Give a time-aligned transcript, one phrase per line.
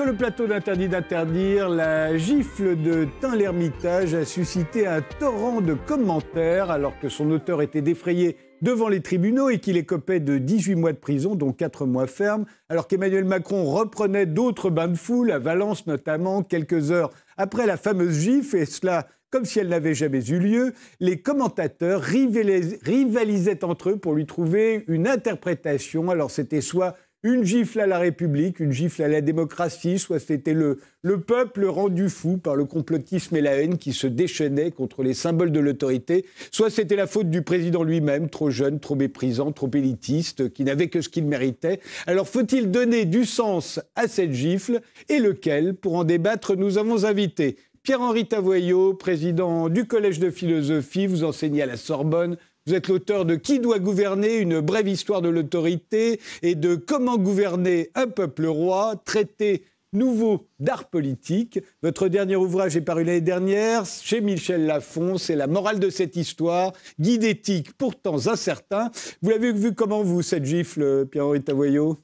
[0.00, 1.68] Sur le plateau d'Interdit d'interdire.
[1.68, 7.60] La gifle de Tain l'Ermitage a suscité un torrent de commentaires alors que son auteur
[7.60, 11.84] était défrayé devant les tribunaux et qu'il écopait de 18 mois de prison, dont 4
[11.84, 17.10] mois fermes, alors qu'Emmanuel Macron reprenait d'autres bains de foule, à Valence notamment, quelques heures
[17.36, 22.00] après la fameuse gifle, et cela comme si elle n'avait jamais eu lieu, les commentateurs
[22.02, 26.10] rivalisaient entre eux pour lui trouver une interprétation.
[26.10, 30.54] Alors c'était soit une gifle à la République, une gifle à la démocratie, soit c'était
[30.54, 35.02] le, le peuple rendu fou par le complotisme et la haine qui se déchaînaient contre
[35.02, 39.52] les symboles de l'autorité, soit c'était la faute du président lui-même, trop jeune, trop méprisant,
[39.52, 41.80] trop élitiste, qui n'avait que ce qu'il méritait.
[42.06, 47.04] Alors faut-il donner du sens à cette gifle et lequel Pour en débattre, nous avons
[47.04, 52.36] invité Pierre-Henri Tavoyot, président du Collège de philosophie, vous enseignez à la Sorbonne,
[52.70, 57.18] vous êtes l'auteur de Qui doit gouverner Une brève histoire de l'autorité et de Comment
[57.18, 61.58] gouverner un peuple roi, traité nouveau d'art politique.
[61.82, 66.14] Votre dernier ouvrage est paru l'année dernière chez Michel Lafon, c'est La morale de cette
[66.14, 68.92] histoire, guide éthique pourtant incertain.
[69.20, 71.98] Vous l'avez vu comment vous, cette gifle, Pierre-Henri Tavoyot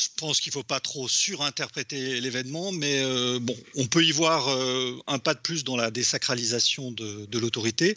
[0.00, 4.12] je pense qu'il ne faut pas trop surinterpréter l'événement, mais euh, bon, on peut y
[4.12, 7.96] voir euh, un pas de plus dans la désacralisation de, de l'autorité,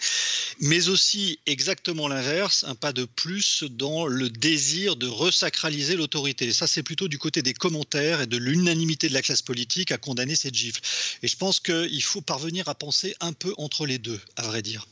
[0.59, 6.51] mais aussi exactement l'inverse, un pas de plus dans le désir de resacraliser l'autorité.
[6.51, 9.97] Ça, c'est plutôt du côté des commentaires et de l'unanimité de la classe politique à
[9.97, 10.81] condamner cette gifle.
[11.21, 14.61] Et je pense qu'il faut parvenir à penser un peu entre les deux, à vrai
[14.61, 14.87] dire.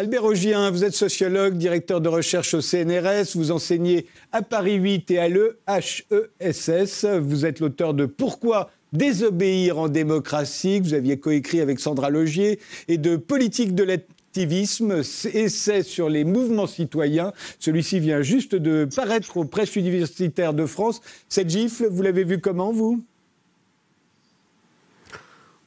[0.00, 5.10] Albert Augien, vous êtes sociologue, directeur de recherche au CNRS, vous enseignez à Paris 8
[5.10, 7.04] et à l'EHESS.
[7.20, 12.60] Vous êtes l'auteur de Pourquoi désobéir en démocratie, que vous aviez coécrit avec Sandra Logier,
[12.88, 15.02] et de Politique de l'activisme,
[15.34, 17.34] essai sur les mouvements citoyens.
[17.58, 21.02] Celui-ci vient juste de paraître aux presses universitaires de France.
[21.28, 23.04] Cette gifle, vous l'avez vu comment, vous?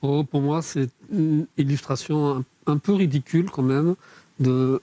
[0.01, 3.95] Oh, Pour moi, c'est une illustration un peu ridicule quand même
[4.39, 4.81] de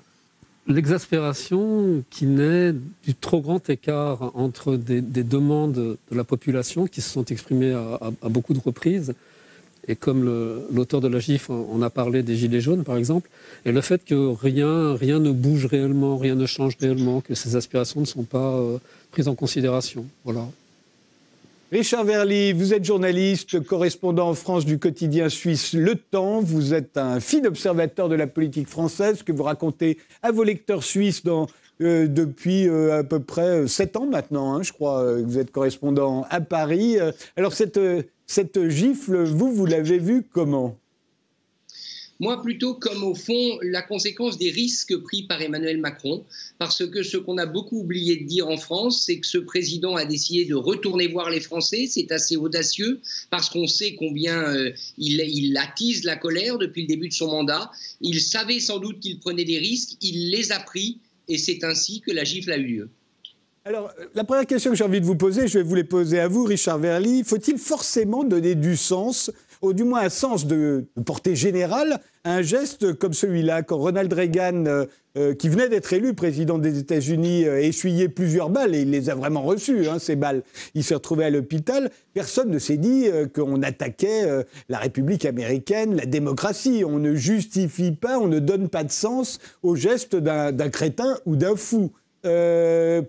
[0.67, 2.73] l'exaspération qui naît
[3.05, 8.29] du trop grand écart entre des, demandes de la population qui se sont exprimées à,
[8.29, 9.15] beaucoup de reprises,
[9.89, 10.25] et comme
[10.71, 13.29] l'auteur de la GIF en a parlé des Gilets jaunes par exemple,
[13.65, 18.01] et le fait que rien, ne bouge réellement, rien ne change réellement, que ces aspirations
[18.01, 18.79] ne sont pas euh,
[19.11, 20.07] prises en considération.
[20.25, 20.47] Voilà.
[21.73, 26.41] Richard Verly, vous êtes journaliste, correspondant en France du quotidien suisse Le Temps.
[26.41, 30.83] Vous êtes un fin observateur de la politique française que vous racontez à vos lecteurs
[30.83, 31.23] suisses
[31.81, 35.15] euh, depuis euh, à peu près euh, sept ans maintenant, hein, je crois.
[35.23, 36.97] vous êtes correspondant à Paris.
[37.37, 37.79] alors cette,
[38.27, 40.80] cette gifle, vous, vous l'avez vue comment?
[42.21, 46.25] Moi, plutôt comme au fond la conséquence des risques pris par Emmanuel Macron,
[46.59, 49.97] parce que ce qu'on a beaucoup oublié de dire en France, c'est que ce président
[49.97, 51.87] a décidé de retourner voir les Français.
[51.89, 53.01] C'est assez audacieux,
[53.31, 57.29] parce qu'on sait combien euh, il, il attise la colère depuis le début de son
[57.29, 57.71] mandat.
[58.03, 62.01] Il savait sans doute qu'il prenait des risques, il les a pris, et c'est ainsi
[62.01, 62.89] que la gifle a eu lieu.
[63.65, 66.19] Alors, la première question que j'ai envie de vous poser, je vais vous les poser
[66.19, 67.23] à vous, Richard Verly.
[67.25, 69.31] Faut-il forcément donner du sens
[69.63, 74.65] ou du moins un sens de, portée générale, un geste comme celui-là, quand Ronald Reagan,
[74.67, 74.85] euh,
[75.19, 79.11] euh, qui venait d'être élu président des États-Unis, euh, essuyait plusieurs balles, et il les
[79.11, 80.43] a vraiment reçues, hein, ces balles.
[80.75, 81.91] Il s'est retrouvé à l'hôpital.
[82.15, 86.85] Personne ne s'est dit qu'on attaquait la République américaine, la démocratie.
[86.85, 91.37] On ne justifie pas, on ne donne pas de sens au geste d'un crétin ou
[91.37, 91.93] d'un fou.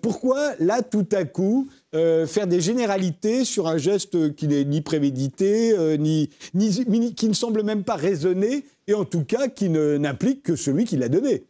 [0.01, 4.81] pourquoi, là, tout à coup, euh, faire des généralités sur un geste qui n'est ni
[4.81, 6.29] prémédité, euh, ni,
[7.15, 10.97] qui ne semble même pas raisonné, et en tout cas qui n'implique que celui qui
[10.97, 11.43] l'a donné.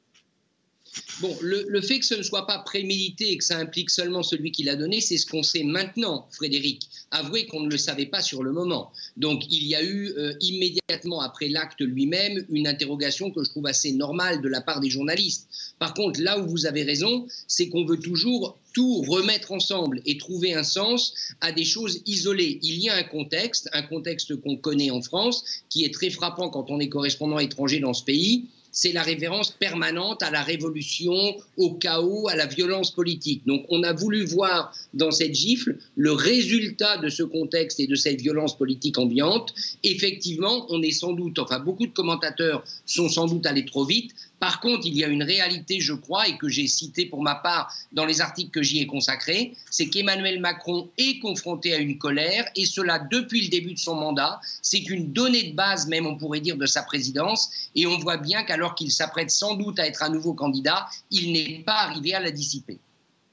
[1.22, 4.52] Bon, le, fait que ce ne soit pas prémédité et que ça implique seulement celui
[4.52, 6.90] qui l'a donné, c'est ce qu'on sait maintenant, Frédéric.
[7.12, 8.92] Avouez qu'on ne le savait pas sur le moment.
[9.16, 13.68] Donc, il y a eu euh, immédiatement après l'acte lui-même une interrogation que je trouve
[13.68, 15.48] assez normale de la part des journalistes.
[15.80, 20.18] Par contre, là où vous avez raison, c'est qu'on veut toujours tout remettre ensemble et
[20.18, 22.60] trouver un sens à des choses isolées.
[22.64, 26.50] Il y a un contexte, un contexte qu'on connaît en France, qui est très frappant
[26.50, 31.36] quand on est correspondant étranger dans ce pays c'est la référence permanente à la révolution,
[31.58, 33.46] au chaos, à la violence politique.
[33.46, 37.96] Donc on a voulu voir dans cette gifle le résultat de ce contexte et de
[37.96, 39.54] cette violence politique ambiante.
[39.84, 44.12] Effectivement, on est sans doute, enfin beaucoup de commentateurs sont sans doute allés trop vite,
[44.42, 47.36] par contre, il y a une réalité, je crois, et que j'ai cité pour ma
[47.36, 52.00] part dans les articles que j'y ai consacrés, c'est qu'Emmanuel Macron est confronté à une
[52.00, 54.42] colère, et cela depuis le début de son mandat.
[54.64, 58.18] C'est une donnée de base, même on pourrait dire, de sa présidence, et on voit
[58.18, 62.16] bien qu'alors qu'il s'apprête sans doute à être un nouveau candidat, il n'est pas arrivé
[62.16, 62.80] à la dissiper.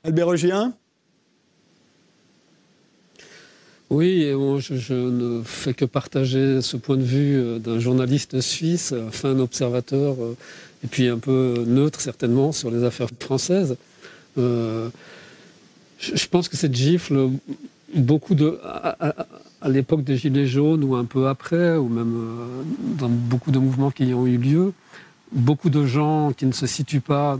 [0.05, 0.75] Albert Rogien
[3.89, 9.39] Oui, et je, ne fais que partager ce point de vue d'un journaliste suisse, fin
[9.39, 10.17] observateur,
[10.85, 13.77] et puis un peu neutre certainement sur les affaires françaises.
[14.37, 14.91] je
[16.31, 17.31] pense que cette gifle,
[17.95, 22.63] beaucoup de, à, l'époque des Gilets jaunes ou un peu après, ou même euh,
[22.99, 24.73] dans beaucoup de mouvements qui ont eu lieu,
[25.33, 27.39] beaucoup de gens qui ne se situent pas,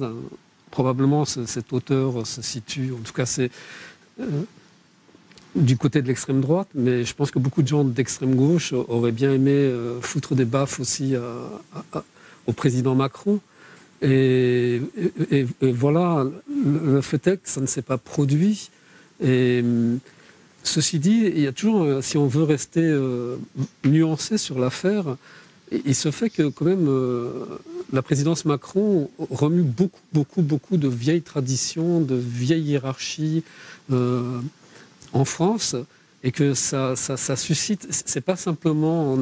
[0.71, 3.51] probablement cet auteur se situe, en tout cas c'est
[4.21, 4.27] euh,
[5.55, 9.13] du côté de l'extrême droite, mais je pense que beaucoup de gens d'extrême gauche auraient
[9.13, 11.15] bien aimé euh, foutre des baffes aussi
[12.49, 13.39] au président Macron.
[14.03, 14.81] Et,
[15.61, 18.71] voilà, le, fait est que ça ne s'est pas produit.
[19.23, 19.63] Et
[20.69, 23.37] Ceci dit, il y a toujours, euh, si on veut rester euh,
[23.85, 25.17] nuancé sur l'affaire,
[25.73, 27.31] il se fait que quand même euh,
[27.91, 33.45] la présidence Macron remue beaucoup, beaucoup, beaucoup de vieilles traditions, de vieilles hiérarchies
[33.91, 35.75] en France
[36.25, 39.17] et que ça, ça, suscite, c'est pas simplement,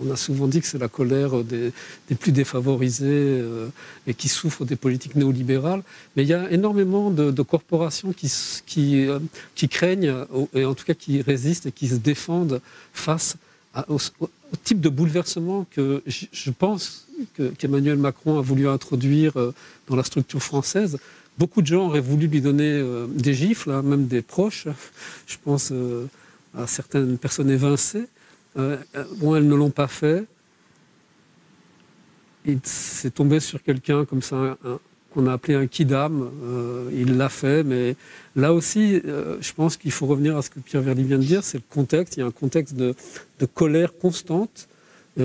[0.00, 1.72] on, a souvent dit que c'est la colère des,
[2.18, 3.68] plus défavorisés euh,
[4.06, 5.82] et qui souffrent des politiques néolibérales,
[6.16, 9.18] mais il y a énormément de, corporations qui, euh,
[9.54, 10.14] qui, craignent,
[10.54, 12.62] et en tout cas qui résistent et qui se défendent
[12.94, 13.36] face
[13.88, 13.98] au,
[14.62, 17.06] type de bouleversement que je pense
[17.58, 19.52] qu'Emmanuel Macron a voulu introduire euh,
[19.88, 20.98] dans la structure française.
[21.36, 24.68] Beaucoup de gens auraient voulu lui donner euh, des gifles, hein, même des proches.
[25.26, 26.06] Je pense euh,
[26.56, 28.06] à certaines personnes évincées.
[28.56, 28.76] Euh,
[29.16, 30.24] bon, elles ne l'ont pas fait.
[32.46, 34.58] Il s'est tombé sur quelqu'un comme ça,
[35.12, 36.30] qu'on a appelé un kidam.
[36.92, 37.96] il l'a fait, mais
[38.36, 41.42] là aussi, je pense qu'il faut revenir à ce que Pierre Verdi vient de dire,
[41.42, 42.18] c'est le contexte.
[42.18, 42.94] Il y a un contexte de,
[43.40, 44.68] de colère constante.
[45.16, 45.22] et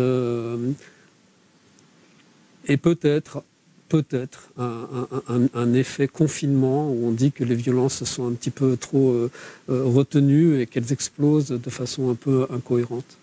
[2.77, 3.43] peut-être
[3.89, 9.09] peut-être un, effet confinement où on dit que les violences sont un petit peu trop
[9.09, 9.31] euh,
[9.69, 13.17] euh, retenues et qu'elles explosent de façon un peu incohérente.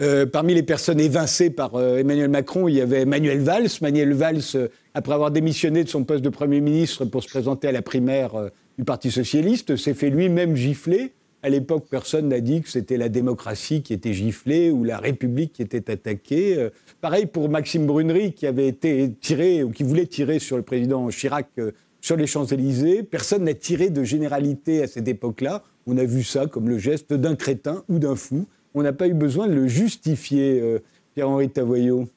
[0.00, 3.68] Euh, parmi les personnes évincées par Emmanuel Macron, il y avait Manuel Valls.
[3.80, 7.72] Manuel Valls, après avoir démissionné de son poste de Premier ministre pour se présenter à
[7.72, 8.32] la primaire
[8.78, 11.12] du Parti socialiste, s'est fait lui-même gifler.
[11.42, 15.52] À l'époque, personne n'a dit que c'était la démocratie qui était giflée ou la République
[15.52, 16.68] qui était attaquée.
[17.00, 21.08] Pareil pour Maxime Brunery, qui avait été tiré, ou qui voulait tirer sur le président
[21.08, 23.02] Chirac euh, sur les Champs-Élysées.
[23.02, 25.64] Personne n'a tiré de généralité à cette époque-là.
[25.86, 28.46] On a vu ça comme le geste d'un crétin ou d'un fou.
[28.74, 30.78] On n'a pas eu besoin de le justifier, euh,
[31.14, 32.08] Pierre-Henri Tavoyot.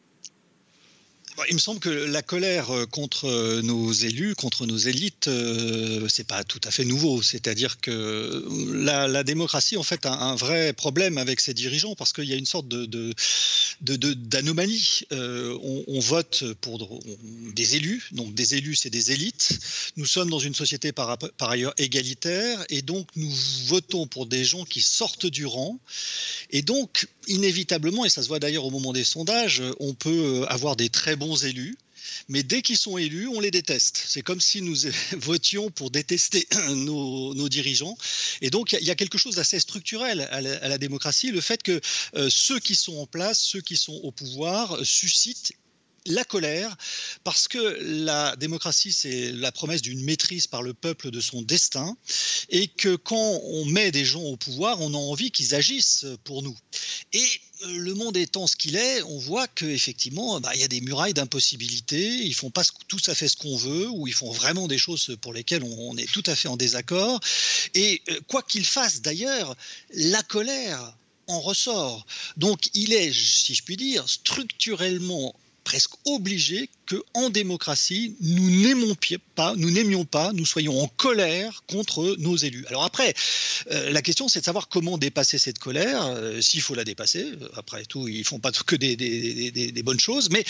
[1.37, 5.27] Bah, il me semble que la colère euh, contre euh, nos élus, contre nos élites,
[5.27, 7.21] euh, c'est pas tout à fait nouveau.
[7.21, 12.23] C'est-à-dire que la, démocratie, en fait, a un vrai problème avec ses dirigeants parce qu'il
[12.25, 13.13] y a une sorte de,
[13.81, 15.01] d'anomalie.
[15.11, 17.01] on, vote pour
[17.53, 19.59] des élus, donc des élus, c'est des élites.
[19.97, 23.31] Nous sommes dans une société par, par ailleurs égalitaire et donc nous
[23.65, 25.79] votons pour des gens qui sortent du rang.
[26.51, 30.75] Et donc, inévitablement, et ça se voit d'ailleurs au moment des sondages, on peut avoir
[30.75, 31.77] des très bons élus,
[32.27, 34.03] mais dès qu'ils sont élus, on les déteste.
[34.07, 34.75] C'est comme si nous
[35.17, 37.97] votions pour détester nos, dirigeants.
[38.41, 41.79] Et donc, il y, a quelque chose d'assez structurel à la, démocratie, le fait que
[42.15, 45.53] euh, ceux qui sont en place, ceux qui sont au pouvoir, suscitent
[46.05, 46.75] la colère,
[47.23, 51.97] parce que la démocratie, c'est la promesse d'une maîtrise par le peuple de son destin,
[52.49, 56.43] et que quand on met des gens au pouvoir, on a envie qu'ils agissent pour
[56.43, 56.55] nous.
[57.13, 57.25] Et
[57.63, 60.81] euh, le monde étant ce qu'il est, on voit qu'effectivement, bah, il y a des
[60.81, 64.67] murailles d'impossibilité, ils font pas tout à fait ce qu'on veut, ou ils font vraiment
[64.67, 67.19] des choses pour lesquelles on, est tout à fait en désaccord.
[67.73, 69.55] Et euh, quoi qu'ils fassent d'ailleurs,
[69.93, 70.95] la colère
[71.27, 72.05] en ressort.
[72.37, 75.35] Donc il est, si je puis dire, structurellement
[75.65, 78.95] presque obligé que en démocratie, nous n'aimions
[79.33, 82.65] pas, nous n'aimions pas, nous soyons en colère contre nos élus.
[82.67, 83.13] Alors après,
[83.71, 87.31] euh, la question c'est de savoir comment dépasser cette colère, euh, s'il faut la dépasser.
[87.57, 90.45] Après tout, ils font pas que des, bonnes choses, mais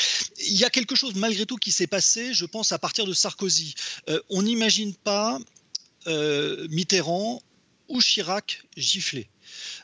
[0.45, 3.13] il y a quelque chose malgré tout qui s'est passé, je pense, à partir de
[3.13, 3.73] Sarkozy.
[4.09, 5.39] Euh, on n'imagine pas
[6.69, 7.41] Mitterrand
[7.87, 9.27] ou Chirac gifler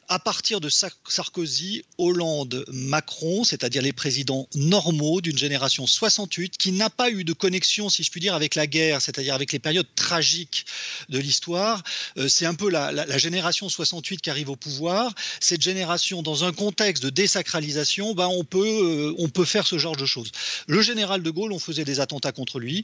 [0.07, 6.89] à partir de Sarkozy, Hollande, Macron, c'est-à-dire les présidents normaux d'une génération 68 qui n'a
[6.89, 9.87] pas eu de connexion, si je puis dire, avec la guerre, c'est-à-dire avec les périodes
[9.95, 10.65] tragiques
[11.09, 11.81] de l'histoire.
[12.17, 15.13] Euh, c'est un peu la, génération 68 qui arrive au pouvoir.
[15.39, 19.77] Cette génération, dans un contexte de désacralisation, ben on, peut, euh, on peut faire ce
[19.77, 20.31] genre de choses.
[20.67, 22.83] Le général de Gaulle, on faisait des attentats contre lui.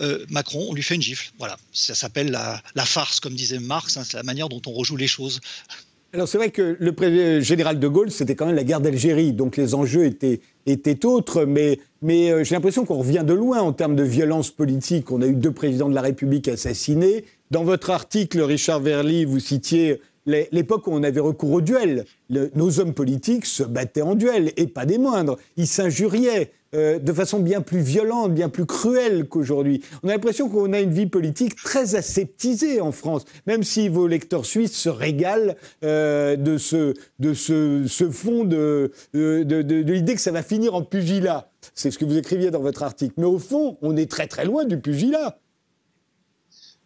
[0.00, 1.32] Euh, Macron, on lui fait une gifle.
[1.38, 4.96] Voilà, ça s'appelle la, farce, comme disait Marx, hein, c'est la manière dont on rejoue
[4.96, 5.40] les choses.
[6.14, 9.58] Alors c'est vrai que le général de Gaulle, c'était quand même la guerre d'Algérie, donc
[9.58, 13.74] les enjeux étaient, étaient autres, mais, mais euh, j'ai l'impression qu'on revient de loin en
[13.74, 15.12] termes de violence politique.
[15.12, 17.26] On a eu deux présidents de la République assassinés.
[17.50, 22.04] Dans votre article, Richard Verly, vous citiez l'époque où on avait recours au duel.
[22.30, 25.36] nos hommes politiques se battaient en duel, et pas des moindres.
[25.56, 26.50] Ils s'injuriaient.
[26.74, 29.82] Euh, de façon bien plus violente, bien plus cruelle qu'aujourd'hui.
[30.02, 34.06] On a l'impression qu'on a une vie politique très aseptisée en France, même si vos
[34.06, 36.92] lecteurs suisses se régalent euh, de ce,
[38.10, 41.50] fond de, de l'idée que ça va finir en pugilat.
[41.74, 43.14] C'est ce que vous écriviez dans votre article.
[43.16, 45.38] Mais au fond, on est très très loin du pugilat.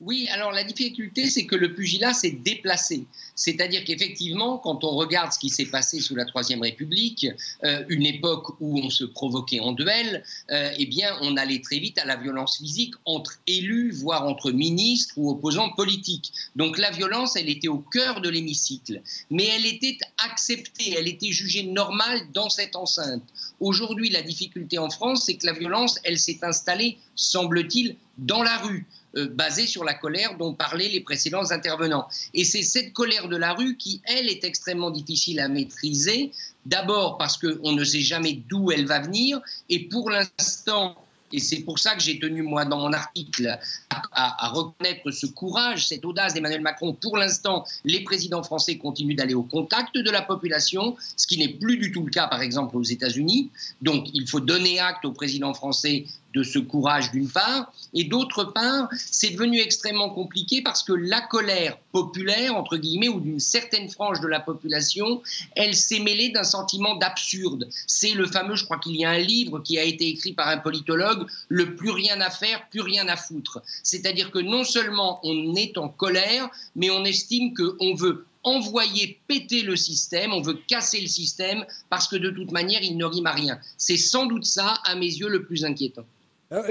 [0.04, 3.04] Oui, alors la difficulté, c'est que le pugilat s'est déplacé.
[3.36, 7.28] C'est-à-dire qu'effectivement, quand on regarde ce qui s'est passé sous la Troisième République,
[7.62, 11.78] euh, une époque où on se provoquait en duel, euh, eh bien, on allait très
[11.78, 16.32] vite à la violence physique entre élus, voire entre ministres ou opposants politiques.
[16.56, 19.02] Donc la violence, elle était au cœur de l'hémicycle.
[19.30, 23.22] Mais elle était acceptée, elle était jugée normale dans cette enceinte.
[23.60, 28.58] Aujourd'hui, la difficulté en France, c'est que la violence, elle s'est installée, semble-t-il, dans la
[28.58, 28.84] rue.
[29.16, 32.08] Euh, basée sur la colère dont parlaient les précédents intervenants.
[32.32, 36.32] Et c'est cette colère de la rue qui, elle, est extrêmement difficile à maîtriser.
[36.64, 39.40] D'abord parce qu'on ne sait jamais d'où elle va venir.
[39.68, 40.96] Et pour l'instant,
[41.32, 43.58] et c'est pour ça que j'ai tenu, moi, dans mon article,
[43.90, 46.92] à, reconnaître ce courage, cette audace d'Emmanuel Macron.
[46.94, 51.48] Pour l'instant, les présidents français continuent d'aller au contact de la population, ce qui n'est
[51.54, 53.50] plus du tout le cas, par exemple, aux États-Unis.
[53.80, 58.44] Donc, il faut donner acte au président français de ce courage d'une part, et d'autre
[58.44, 63.88] part, c'est devenu extrêmement compliqué parce que la colère populaire, entre guillemets, ou d'une certaine
[63.88, 65.22] frange de la population,
[65.56, 67.68] elle s'est mêlée d'un sentiment d'absurde.
[67.86, 70.48] C'est le fameux, je crois qu'il y a un livre qui a été écrit par
[70.48, 73.62] un politologue, Le plus rien à faire, plus rien à foutre.
[73.82, 79.62] C'est-à-dire que non seulement on est en colère, mais on estime qu'on veut envoyer péter
[79.62, 83.26] le système, on veut casser le système, parce que de toute manière, il ne rime
[83.26, 83.58] à rien.
[83.76, 86.04] C'est sans doute ça, à mes yeux, le plus inquiétant.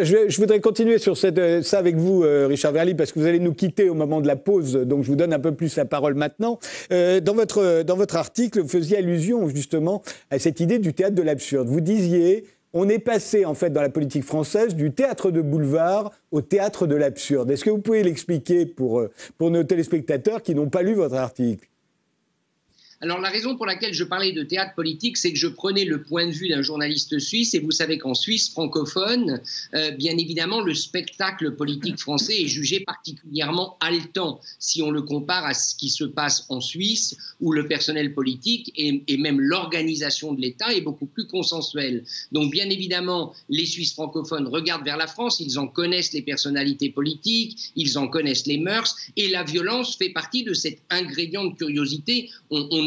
[0.02, 3.26] Je, voudrais continuer sur cette, euh, ça avec vous, euh, Richard Verly, parce que vous
[3.26, 5.76] allez nous quitter au moment de la pause, donc je vous donne un peu plus
[5.76, 6.60] la parole maintenant.
[6.94, 11.16] Euh, dans, votre, dans votre article, vous faisiez allusion justement à cette idée du théâtre
[11.16, 11.68] de l'absurde.
[11.68, 16.12] Vous disiez, on est passé en fait dans la politique française du théâtre de boulevard
[16.30, 17.50] au théâtre de l'absurde.
[17.50, 19.04] Est-ce que vous pouvez l'expliquer pour,
[19.40, 21.71] pour nos téléspectateurs qui n'ont pas lu votre article?
[23.01, 26.03] Alors la raison pour laquelle je parlais de théâtre politique, c'est que je prenais le
[26.03, 29.41] point de vue d'un journaliste suisse, et vous savez qu'en Suisse francophone,
[29.74, 35.46] euh, bien évidemment, le spectacle politique français est jugé particulièrement haletant si on le compare
[35.46, 40.41] à ce qui se passe en Suisse, où le personnel politique et, même l'organisation de
[40.41, 42.03] l'État est beaucoup plus consensuel.
[42.31, 46.89] Donc bien évidemment, les Suisses francophones regardent vers la France, ils en connaissent les personnalités
[46.89, 51.55] politiques, ils en connaissent les mœurs, et la violence fait partie de cet ingrédient de
[51.55, 52.29] curiosité.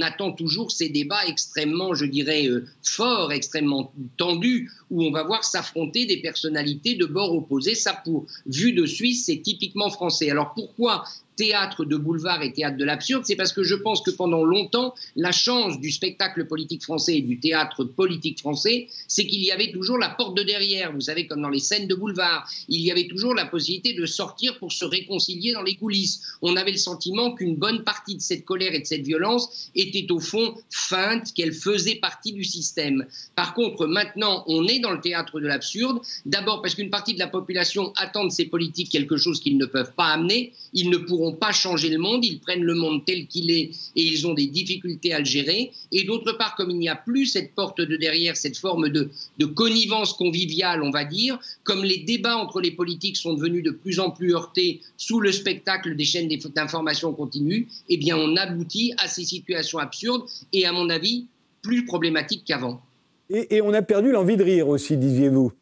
[0.04, 5.42] Attend toujours ces débats extrêmement, je dirais, euh, forts, extrêmement tendus, où on va voir
[5.44, 7.74] s'affronter des personnalités de bord opposé.
[7.74, 10.30] Ça, pour vue de Suisse, c'est typiquement français.
[10.30, 11.04] Alors pourquoi
[11.36, 14.94] théâtre de boulevard et théâtre de l'absurde, c'est parce que je pense que pendant longtemps,
[15.16, 19.72] la chance du spectacle politique français et du théâtre politique français, c'est qu'il y avait
[19.72, 20.92] toujours la porte de derrière.
[20.92, 24.06] Vous savez, comme dans les scènes de boulevard, il y avait toujours la possibilité de
[24.06, 26.22] sortir pour se réconcilier dans les coulisses.
[26.42, 30.10] On avait le sentiment qu'une bonne partie de cette colère et de cette violence était
[30.10, 33.06] au fond feinte, qu'elle faisait partie du système.
[33.34, 36.00] Par contre, maintenant, on est dans le théâtre de l'absurde.
[36.26, 39.66] D'abord parce qu'une partie de la population attend de ces politiques quelque chose qu'ils ne
[39.66, 40.52] peuvent pas amener.
[40.72, 44.02] Ils ne pourront pas changer le monde, ils prennent le monde tel qu'il est et
[44.02, 45.72] ils ont des difficultés à le gérer.
[45.92, 49.10] Et d'autre part, comme il n'y a plus cette porte de derrière, cette forme de,
[49.38, 53.70] de connivence conviviale, on va dire, comme les débats entre les politiques sont devenus de
[53.70, 58.92] plus en plus heurtés sous le spectacle des chaînes d'information continue, eh bien on aboutit
[58.98, 61.26] à ces situations absurdes et à mon avis
[61.62, 62.82] plus problématiques qu'avant.
[63.30, 65.52] Et, et on a perdu l'envie de rire aussi, disiez-vous?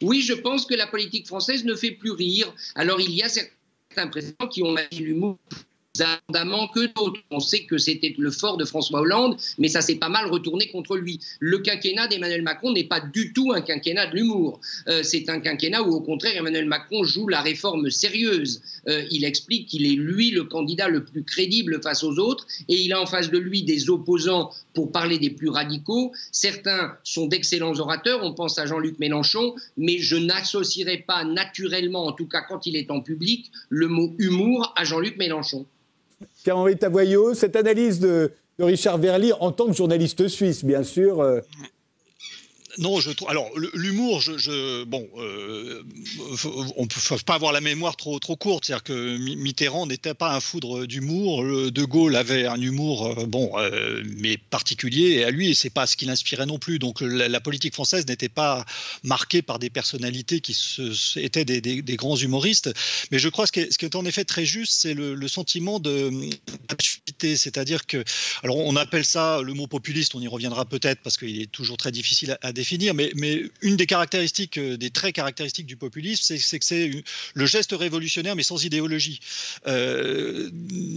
[0.00, 2.54] Oui, je pense que la politique française ne fait plus rire.
[2.76, 3.50] Alors il y a certains
[4.10, 5.38] présidents qui ont l'humour
[6.02, 7.20] abondamment que d'autres.
[7.30, 10.68] On sait que c'était le fort de François Hollande, mais ça s'est pas mal retourné
[10.68, 11.20] contre lui.
[11.40, 14.60] Le quinquennat d'Emmanuel Macron n'est pas du tout un quinquennat de l'humour.
[14.88, 18.62] Euh, c'est un quinquennat où, au contraire, Emmanuel Macron joue la réforme sérieuse.
[18.88, 22.76] Euh, il explique qu'il est, lui, le candidat le plus crédible face aux autres, et
[22.76, 26.12] il a en face de lui des opposants pour parler des plus radicaux.
[26.32, 32.12] Certains sont d'excellents orateurs, on pense à Jean-Luc Mélenchon, mais je n'associerai pas naturellement, en
[32.12, 35.66] tout cas quand il est en public, le mot humour à Jean-Luc Mélenchon.
[36.48, 41.20] Pierre-Henri Tavoyot, cette analyse de, Richard Verly en tant que journaliste suisse, bien sûr.
[41.20, 41.40] Euh.
[42.78, 43.28] Non, je trouve.
[43.28, 45.82] Alors, l'humour, je, bon, euh,
[46.76, 48.66] on ne peut pas avoir la mémoire trop trop courte.
[48.66, 51.42] C'est-à-dire que Mitterrand n'était pas un foudre d'humour.
[51.42, 55.10] De Gaulle avait un humour, euh, bon, euh, mais particulier.
[55.10, 56.78] Et à lui, c'est pas ce qui l'inspirait non plus.
[56.78, 58.64] Donc, la, politique française n'était pas
[59.02, 60.56] marquée par des personnalités qui
[61.16, 62.70] étaient des, grands humoristes.
[63.10, 64.94] Mais je crois que ce qui est, ce qui est en effet très juste, c'est
[64.94, 66.10] le, sentiment de
[67.20, 68.02] c'est-à-dire que,
[68.42, 70.14] alors, on appelle ça le mot populiste.
[70.14, 73.42] On y reviendra peut-être parce qu'il est toujours très difficile à, à définir, mais, mais,
[73.62, 76.90] une des caractéristiques, euh, des traits caractéristiques du populisme, c'est que c'est
[77.34, 79.20] le geste révolutionnaire, mais sans idéologie.
[79.66, 80.50] Euh,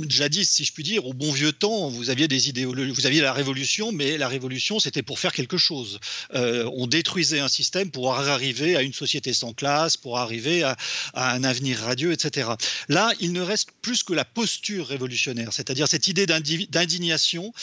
[0.10, 3.22] jadis, si je puis dire, au bon vieux temps, vous aviez des idéologies, vous aviez
[3.22, 6.00] la révolution, mais la révolution, c'était pour faire quelque chose.
[6.36, 10.76] Euh, on détruisait un système pour arriver à une société sans classe, pour arriver à,
[11.14, 12.50] un avenir radieux, etc.
[12.90, 17.54] Là, il ne reste plus que la posture révolutionnaire, c'est-à-dire cette idée d'indignation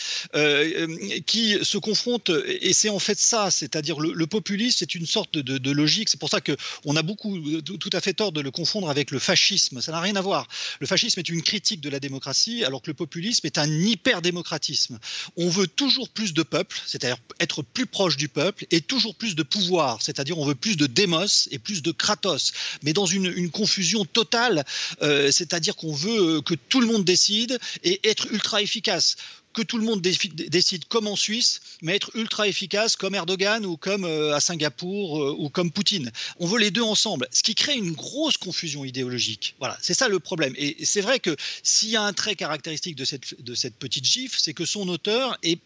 [1.27, 5.71] qui se confronte, et c'est en fait ça, c'est-à-dire le, populisme, c'est une sorte de,
[5.71, 6.09] logique.
[6.09, 9.19] C'est pour ça qu'on a beaucoup, tout à fait tort de le confondre avec le
[9.19, 9.81] fascisme.
[9.81, 10.47] Ça n'a rien à voir.
[10.81, 14.99] Le fascisme est une critique de la démocratie, alors que le populisme est un hyper-démocratisme.
[15.37, 19.35] On veut toujours plus de peuple, c'est-à-dire être plus proche du peuple, et toujours plus
[19.35, 22.53] de pouvoir, c'est-à-dire on veut plus de démos et plus de kratos,
[22.83, 24.65] mais dans une, confusion totale,
[25.03, 29.17] euh, c'est-à-dire qu'on veut que tout le monde décide et être ultra efficace
[29.59, 33.77] que tout le monde décide comme en Suisse, mais être ultra efficace comme Erdogan ou
[33.77, 36.13] comme euh, à Singapour euh, ou comme Poutine.
[36.39, 39.57] On veut les deux ensemble, ce qui crée une grosse confusion idéologique.
[39.59, 40.55] Voilà, c'est ça le problème.
[40.57, 44.05] Et c'est vrai que s'il y a un trait caractéristique de cette, de cette petite
[44.05, 45.59] gifle, c'est que son auteur est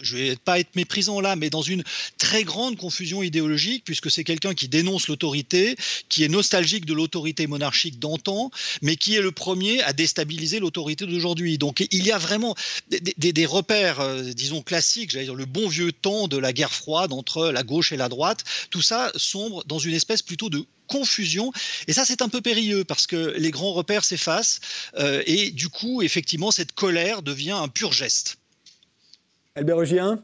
[0.00, 1.82] je vais pas être méprisant là, mais dans une
[2.18, 5.76] très grande confusion idéologique, puisque c'est quelqu'un qui dénonce l'autorité,
[6.08, 8.50] qui est nostalgique de l'autorité monarchique d'antan,
[8.82, 11.58] mais qui est le premier à déstabiliser l'autorité d'aujourd'hui.
[11.58, 12.54] Donc il y a vraiment
[12.88, 17.12] des, repères, euh, disons, classiques, j'allais dire le bon vieux temps de la guerre froide
[17.12, 18.44] entre la gauche et la droite.
[18.70, 21.52] Tout ça sombre dans une espèce plutôt de confusion.
[21.88, 24.60] Et ça, c'est un peu périlleux parce que les grands repères s'effacent
[24.98, 28.38] euh, et du coup, effectivement, cette colère devient un pur geste.
[29.56, 30.18] Albert Ogien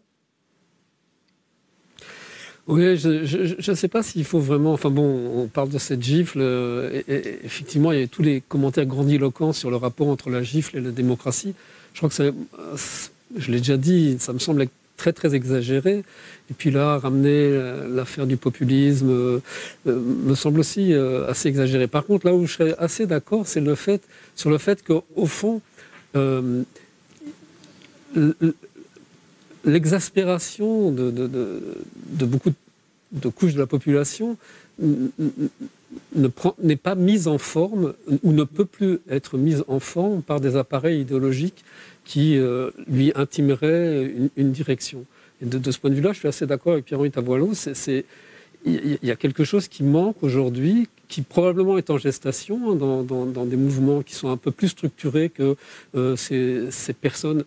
[2.68, 4.72] oui, je ne sais pas s'il faut vraiment.
[4.72, 6.38] Enfin bon, on parle de cette gifle.
[6.40, 10.76] Euh, effectivement, il y a tous les commentaires grandiloquents sur le rapport entre la gifle
[10.76, 11.54] et la démocratie.
[11.92, 12.24] Je crois que ça,
[13.36, 16.04] je l'ai déjà dit, ça me semble très très exagéré.
[16.52, 19.40] Et puis là, ramener euh, l'affaire du populisme euh,
[19.84, 21.88] me semble aussi assez exagéré.
[21.88, 24.02] Par contre, là où je serais assez d'accord, c'est le fait
[24.36, 25.60] sur le fait qu'au fond
[29.64, 32.50] l'exaspération de, beaucoup
[33.12, 34.36] de couches de la population
[36.14, 40.56] n'est pas mise en forme ou ne peut plus être mise en forme par des
[40.56, 41.64] appareils idéologiques
[42.04, 45.04] qui euh, lui intimeraient une, direction.
[45.40, 47.52] De, ce point de vue-là, je suis assez d'accord avec Pierre-Henri Tavoileau.
[48.64, 53.44] Il y a quelque chose qui manque aujourd'hui, qui probablement est en gestation hein, dans,
[53.44, 55.56] des mouvements qui sont un peu plus structurés que
[55.94, 57.44] euh, ces personnes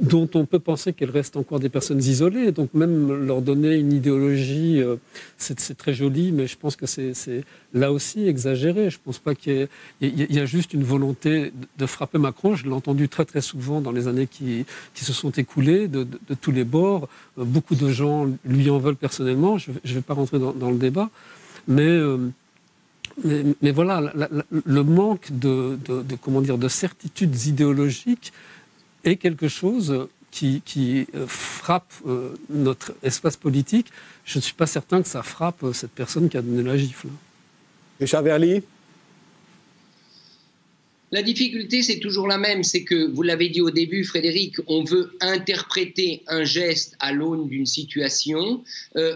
[0.00, 2.50] dont on peut penser qu'elles restent encore des personnes isolées.
[2.50, 4.96] Donc même leur donner une idéologie, euh,
[5.38, 8.90] c'est très joli, mais je pense que c'est là aussi exagéré.
[8.90, 9.68] Je pense pas qu'il
[10.00, 12.56] y, a juste une volonté de frapper Macron.
[12.56, 16.06] Je l'ai entendu très très souvent dans les années qui, se sont écoulées, de,
[16.40, 17.08] tous les bords.
[17.38, 19.58] Euh, beaucoup de gens lui en veulent personnellement.
[19.58, 21.10] Je ne vais pas rentrer dans, le débat.
[21.68, 21.86] Mais...
[21.86, 22.18] Euh,
[23.24, 24.10] mais, voilà,
[24.50, 28.32] le manque de, de, comment dire, de certitudes idéologiques
[29.04, 33.88] est quelque chose qui, euh, frappe euh, notre espace politique.
[34.24, 36.76] Je ne suis pas certain que ça frappe euh, cette personne qui a donné la
[36.76, 37.08] gifle.
[38.00, 38.62] Richard Verly
[41.14, 44.82] la difficulté, c'est toujours la même, c'est que, vous l'avez dit au début, Frédéric, on
[44.82, 48.64] veut interpréter un geste à l'aune d'une situation.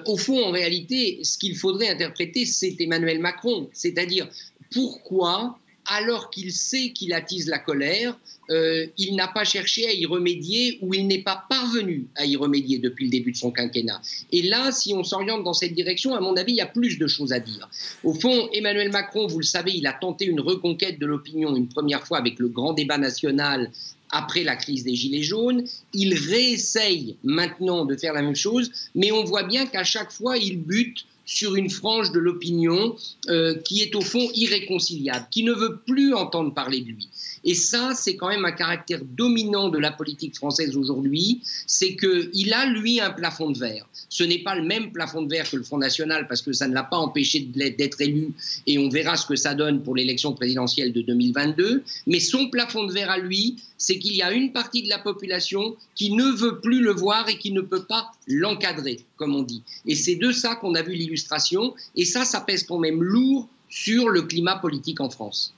[0.04, 4.28] au fond, en réalité, ce qu'il faudrait interpréter, c'est Emmanuel Macron, c'est-à-dire
[4.70, 8.16] pourquoi alors qu'il sait qu'il attise la colère,
[8.50, 12.36] euh, il n'a pas cherché à y remédier ou il n'est pas parvenu à y
[12.36, 14.00] remédier depuis le début de son quinquennat.
[14.32, 16.98] Et là, si on s'oriente dans cette direction, à mon avis, il y a plus
[16.98, 17.68] de choses à dire.
[18.04, 21.68] Au fond, Emmanuel Macron, vous le savez, il a tenté une reconquête de l'opinion une
[21.68, 23.70] première fois avec le grand débat national
[24.10, 25.64] après la crise des Gilets jaunes.
[25.92, 30.36] Il réessaye maintenant de faire la même chose, mais on voit bien qu'à chaque fois,
[30.36, 32.96] il bute sur une frange de l'opinion
[33.28, 37.08] euh, qui est au fond irréconciliable, qui ne veut plus entendre parler de lui.
[37.44, 42.52] Et ça, c'est quand même un caractère dominant de la politique française aujourd'hui, c'est qu'il
[42.54, 43.86] a, lui, un plafond de verre.
[44.08, 46.68] Ce n'est pas le même plafond de verre que le Front National, parce que ça
[46.68, 48.32] ne l'a pas empêché d'être élu,
[48.66, 52.84] et on verra ce que ça donne pour l'élection présidentielle de 2022, mais son plafond
[52.84, 56.24] de verre à lui, c'est qu'il y a une partie de la population qui ne
[56.24, 59.62] veut plus le voir et qui ne peut pas l'encadrer, comme on dit.
[59.86, 63.48] Et c'est de ça qu'on a vu l'illustration, et ça, ça pèse quand même lourd
[63.68, 65.54] sur le climat politique en France.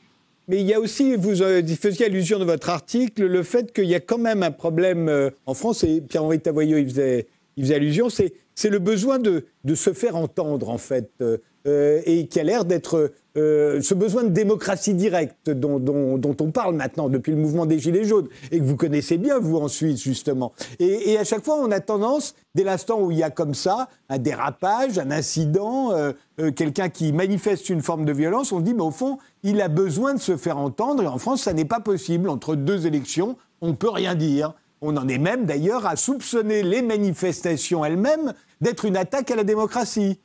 [0.49, 3.95] Mais il y a aussi, vous faisiez allusion dans votre article, le fait qu'il y
[3.95, 7.27] a quand même un problème euh, en France, et Pierre-Henri Tavoyot il faisait,
[7.57, 8.33] il faisait allusion, c'est,
[8.65, 11.11] le besoin de, de, se faire entendre, en fait,
[11.69, 15.81] euh, et qui a l'air d'être euh, ce besoin de démocratie directe dont,
[16.41, 19.59] on parle maintenant depuis le mouvement des Gilets jaunes, et que vous connaissez bien, vous,
[19.59, 20.53] en Suisse, justement.
[20.81, 23.89] Et, à chaque fois, on a tendance, dès l'instant où il y a comme ça
[24.09, 26.13] un dérapage, un incident, euh,
[26.53, 29.69] quelqu'un qui manifeste une forme de violence, on se dit, mais au fond, il a
[29.69, 32.31] besoin de se faire entendre, et en France, ça n'est pas possible.
[32.31, 34.55] Entre deux élections, on ne peut rien dire.
[34.81, 39.45] On en est même d'ailleurs à soupçonner les manifestations elles-mêmes d'être une attaque à la
[39.45, 40.19] démocratie.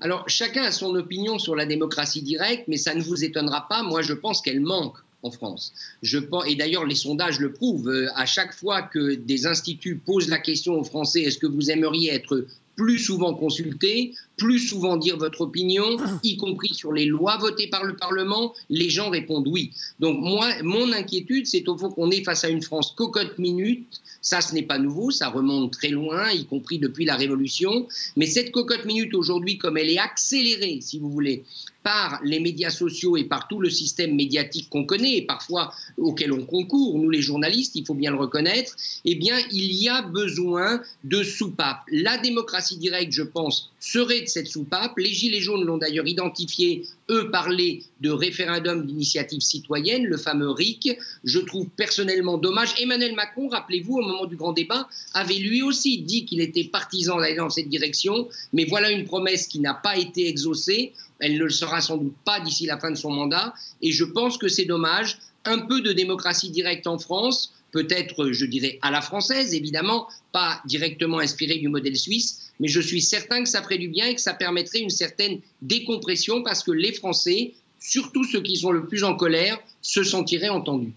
[0.00, 3.82] Alors, chacun a son opinion sur la démocratie directe, mais ça ne vous étonnera pas.
[3.82, 5.74] Moi, je pense qu'elle manque en France.
[6.02, 7.88] Je pense, et d'ailleurs, les sondages le prouvent.
[7.88, 11.70] Euh, à chaque fois que des instituts posent la question aux Français est-ce que vous
[11.70, 17.36] aimeriez être plus souvent consulté, plus souvent dire votre opinion, y compris sur les lois
[17.36, 19.70] votées par le Parlement, les gens répondent oui.
[20.00, 24.00] Donc moi, mon inquiétude, c'est au fond qu'on est face à une France cocotte minute.
[24.22, 27.86] Ça, ce n'est pas nouveau, ça remonte très loin, y compris depuis la Révolution.
[28.16, 31.44] Mais cette cocotte minute aujourd'hui, comme elle est accélérée, si vous voulez,
[31.82, 36.32] par les médias sociaux et par tout le système médiatique qu'on connaît et parfois auquel
[36.32, 40.02] on concourt, nous les journalistes, il faut bien le reconnaître, eh bien, il y a
[40.02, 41.82] besoin de soupapes.
[41.90, 44.96] La démocratie directe, je pense, serait cette soupape.
[44.96, 50.96] Les Gilets jaunes l'ont d'ailleurs identifié, eux parlaient de référendum d'initiative citoyenne, le fameux RIC.
[51.24, 52.74] Je trouve personnellement dommage.
[52.80, 57.18] Emmanuel Macron, rappelez-vous, au moment du grand débat, avait lui aussi dit qu'il était partisan
[57.18, 60.92] d'aller dans cette direction, mais voilà une promesse qui n'a pas été exaucée.
[61.18, 63.54] Elle ne le sera sans doute pas d'ici la fin de son mandat.
[63.82, 65.18] Et je pense que c'est dommage.
[65.46, 70.60] Un peu de démocratie directe en France, peut-être, je dirais, à la française, évidemment, pas
[70.66, 74.14] directement inspiré du modèle suisse, mais je suis certain que ça ferait du bien et
[74.14, 78.86] que ça permettrait une certaine décompression parce que les Français, surtout ceux qui sont le
[78.86, 80.92] plus en colère, se sentiraient entendus.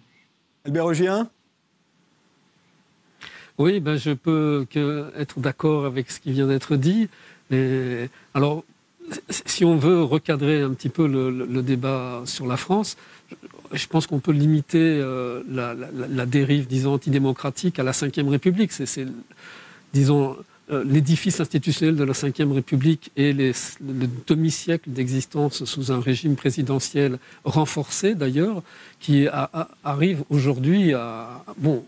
[0.65, 1.29] Albert Rogien
[3.57, 7.07] Oui, ben je peux que être d'accord avec ce qui vient d'être dit.
[7.51, 8.63] Et, alors,
[9.29, 12.97] si on veut recadrer un petit peu le, débat sur la France,
[13.73, 18.71] je pense qu'on peut limiter euh, la, dérive, disons, antidémocratique à la Ve République.
[18.71, 19.07] C'est,
[19.93, 20.38] disons,
[20.71, 23.53] euh, l'édifice institutionnel de la Ve République et le
[24.27, 28.63] demi-siècle d'existence sous un régime présidentiel renforcé, d'ailleurs,
[28.99, 29.27] qui
[29.83, 31.83] arrive aujourd'hui à, bon,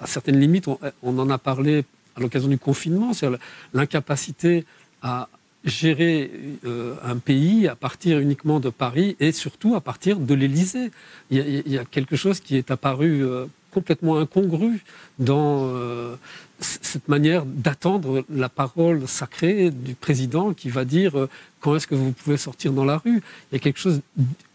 [0.00, 1.84] à certaines limites, on, on en a parlé
[2.16, 3.28] à l'occasion du confinement, c'est
[3.74, 4.64] l'incapacité
[5.02, 5.28] à
[5.66, 6.30] gérer
[6.64, 10.90] euh, un pays à partir uniquement de Paris et surtout à partir de l'Élysée.
[11.30, 14.84] Il, y a quelque chose qui est apparu euh, complètement incongru
[15.18, 16.14] dans euh,
[16.60, 21.28] cette manière d'attendre la parole sacrée du président qui va dire
[21.60, 23.20] quand est-ce que vous pouvez sortir dans la rue?
[23.50, 24.00] Il y a quelque chose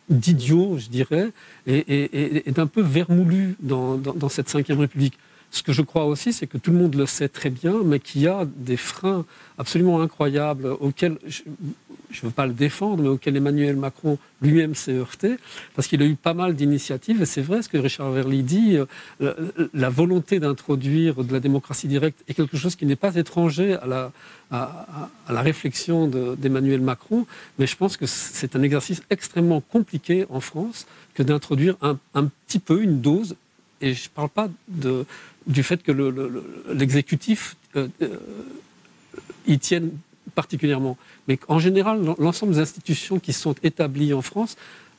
[0.09, 1.29] d'idiot, je dirais,
[1.67, 5.17] et, d'un peu vermoulu dans, dans cette Ve République.
[5.51, 7.99] Ce que je crois aussi, c'est que tout le monde le sait très bien, mais
[7.99, 9.25] qu'il y a des freins
[9.57, 14.93] absolument incroyables auxquels, je ne veux pas le défendre, mais auxquels Emmanuel Macron lui-même s'est
[14.93, 15.35] heurté,
[15.75, 18.77] parce qu'il a eu pas mal d'initiatives, et c'est vrai ce que Richard Verly dit,
[19.21, 23.73] euh, la, volonté d'introduire de la démocratie directe est quelque chose qui n'est pas étranger
[23.73, 24.11] à la,
[24.51, 27.25] à, la réflexion d'Emmanuel Macron,
[27.59, 32.29] mais je pense que c'est un exercice extrêmement compliqué en France que d'introduire un, un
[32.47, 33.35] petit peu, une dose,
[33.81, 35.05] et je ne parle pas de,
[35.47, 35.91] du fait que
[36.71, 38.17] l'exécutif le, euh, euh,
[39.47, 39.91] y tienne
[40.35, 40.97] particulièrement.
[41.27, 44.55] Mais en général, l'ensemble des institutions qui sont établies en France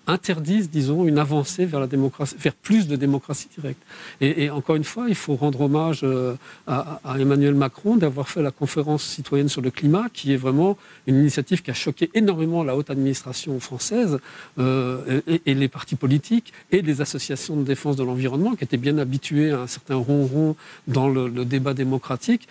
[0.07, 3.81] interdisent, disons, une avancée vers la démocratie, vers plus de démocratie directe.
[4.21, 6.35] Et, encore une fois, il faut rendre hommage euh,
[6.67, 11.19] à, Emmanuel Macron d'avoir fait la conférence citoyenne sur le climat, qui est vraiment une
[11.21, 14.19] initiative qui a choqué énormément la haute administration française
[14.59, 18.99] euh, et, les partis politiques et les associations de défense de l'environnement, qui étaient bien
[18.99, 20.57] habitués à un certain ronron
[20.88, 22.49] dans le, débat démocratique.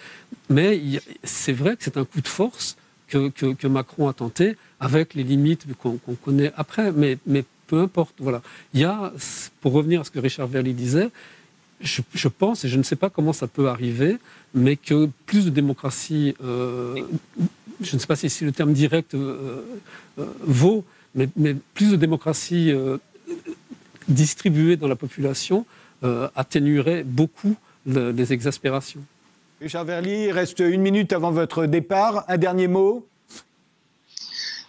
[0.49, 0.81] Mais
[1.23, 2.75] c'est vrai que c'est un coup de force
[3.11, 7.17] que, Macron a tenté avec les limites qu'on connaît après, mais,
[7.67, 8.15] peu importe.
[8.19, 8.41] Voilà.
[8.73, 9.13] Il y a,
[9.61, 11.09] pour revenir à ce que Richard Verly disait,
[11.79, 14.17] je, pense, et je ne sais pas comment ça peut arriver,
[14.53, 17.01] mais que plus de démocratie euh,
[17.81, 19.15] je ne sais pas si, le terme direct
[20.41, 21.27] vaut, mais,
[21.73, 22.71] plus de démocratie
[24.07, 25.65] distribuée dans la population
[26.35, 29.01] atténuerait beaucoup les exaspérations.
[29.61, 32.25] Richard Verly, il reste une minute avant votre départ.
[32.27, 33.10] Un dernier mot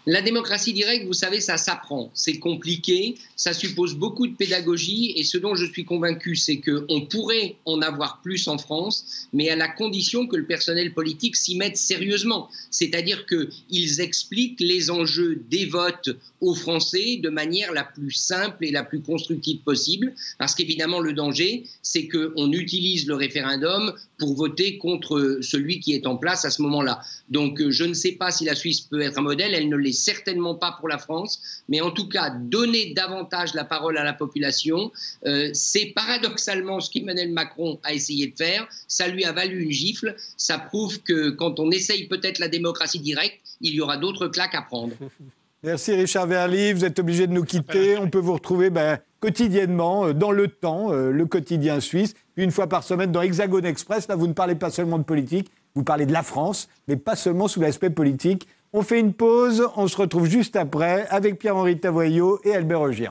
[0.07, 2.11] la démocratie directe, vous savez, ça s'apprend.
[2.15, 7.03] C'est compliqué, ça suppose beaucoup de pédagogie et ce dont je suis convaincu, c'est qu'on
[7.03, 11.57] pourrait en avoir plus en France, mais à la condition que le personnel politique s'y
[11.57, 12.49] mette sérieusement.
[12.71, 16.11] C'est-à-dire qu'ils expliquent les enjeux des votes
[16.41, 21.13] aux Français de manière la plus simple et la plus constructive possible, parce qu'évidemment, le
[21.13, 26.51] danger, c'est qu'on utilise le référendum pour voter contre celui qui est en place à
[26.51, 27.01] ce moment-là.
[27.29, 29.92] Donc, je ne sais pas si la Suisse peut être un modèle, elle ne l'est
[29.93, 34.13] certainement pas pour la France, mais en tout cas, donner davantage la parole à la
[34.13, 34.91] population,
[35.27, 38.67] euh, c'est paradoxalement ce qu'Emmanuel Macron a essayé de faire.
[38.89, 40.17] Ça lui a valu une gifle.
[40.37, 44.55] Ça prouve que quand on essaye peut-être la démocratie directe, il y aura d'autres claques
[44.55, 44.95] à prendre.
[45.65, 47.97] Merci Richard Verly, vous êtes obligé de nous quitter.
[47.97, 52.51] On peut vous retrouver ben, quotidiennement euh, dans le temps, euh, le quotidien suisse, une
[52.51, 54.09] fois par semaine dans Hexagone Express.
[54.09, 57.15] Là, vous ne parlez pas seulement de politique, vous parlez de la France, mais pas
[57.15, 58.49] seulement sous l'aspect politique.
[58.75, 63.11] On fait une pause, on se retrouve juste après avec Pierre-Henri Tavoyot et Albert Rogier.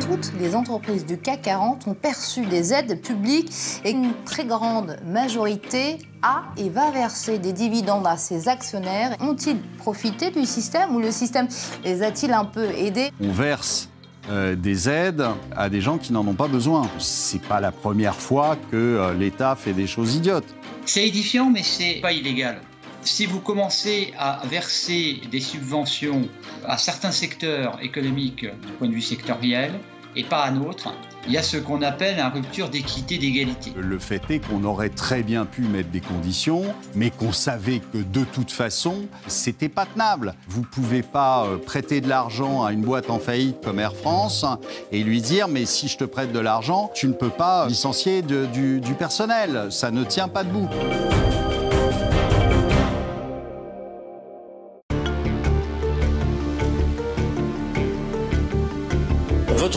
[0.00, 4.98] Toutes les entreprises du CAC 40 ont perçu des aides publiques et une très grande
[5.06, 9.16] majorité a et va verser des dividendes à ses actionnaires.
[9.20, 11.48] Ont-ils profité du système ou le système
[11.84, 13.10] les a-t-il un peu aidés?
[13.20, 13.88] On verse
[14.30, 15.24] euh, des aides
[15.56, 16.88] à des gens qui n'en ont pas besoin.
[16.98, 20.54] C'est pas la première fois que euh, l'État fait des choses idiotes.
[20.84, 22.60] C'est édifiant, mais c'est pas illégal.
[23.02, 26.28] Si vous commencez à verser des subventions
[26.66, 29.72] à certains secteurs économiques du point de vue sectoriel
[30.16, 30.92] et pas à d'autres,
[31.26, 33.72] il y a ce qu'on appelle une rupture d'équité, d'égalité.
[33.76, 36.62] Le fait est qu'on aurait très bien pu mettre des conditions,
[36.94, 40.34] mais qu'on savait que de toute façon, c'était pas tenable.
[40.48, 44.46] Vous pouvez pas euh, prêter de l'argent à une boîte en faillite comme Air France
[44.92, 48.22] et lui dire mais si je te prête de l'argent, tu ne peux pas licencier
[48.22, 49.68] du personnel.
[49.70, 50.68] Ça ne tient pas debout.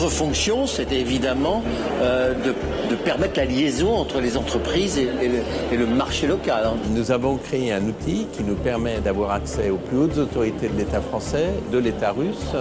[0.02, 1.62] Votre fonction, c'était évidemment
[2.00, 6.64] euh, de, permettre la liaison entre les entreprises et, le, marché local.
[6.66, 6.74] Hein.
[6.90, 10.76] Nous avons créé un outil qui nous permet d'avoir accès aux plus hautes autorités de
[10.76, 12.52] l'État français, de l'État russe,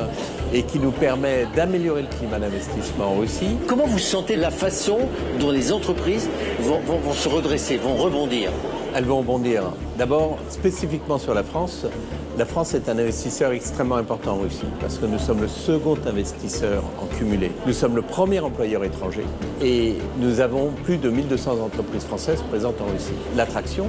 [0.54, 3.58] et qui nous permet d'améliorer le climat d'investissement en Russie.
[3.66, 5.00] Comment vous sentez la façon
[5.40, 8.52] dont les entreprises vont, vont se redresser, vont rebondir?
[8.94, 9.64] Elles vont rebondir.
[9.98, 11.88] D'abord, spécifiquement sur la France,
[12.38, 15.98] la France est un investisseur extrêmement important en Russie parce que nous sommes le second
[16.06, 17.52] investisseur en cumulé.
[17.66, 19.24] Nous sommes le premier employeur étranger
[19.62, 23.14] et nous avons plus de 1200 entreprises françaises présentes en Russie.
[23.36, 23.88] L'attraction,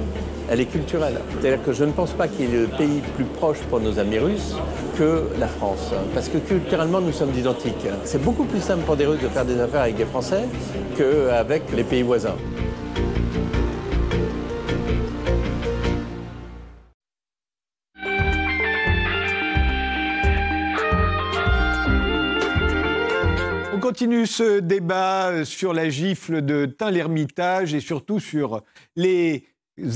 [0.49, 1.19] elle est culturelle.
[1.31, 3.97] C'est-à-dire que je ne pense pas qu'il y ait le pays plus proche pour nos
[3.97, 4.55] amis russes
[4.97, 7.87] que la France parce que culturellement nous sommes identiques.
[8.03, 10.43] C'est beaucoup plus simple pour des Russes de faire des affaires avec des Français
[10.97, 12.35] qu'avec les pays voisins.
[23.83, 28.61] Continue ce débat sur la gifle de Tain l'Ermitage et surtout sur
[28.95, 29.43] les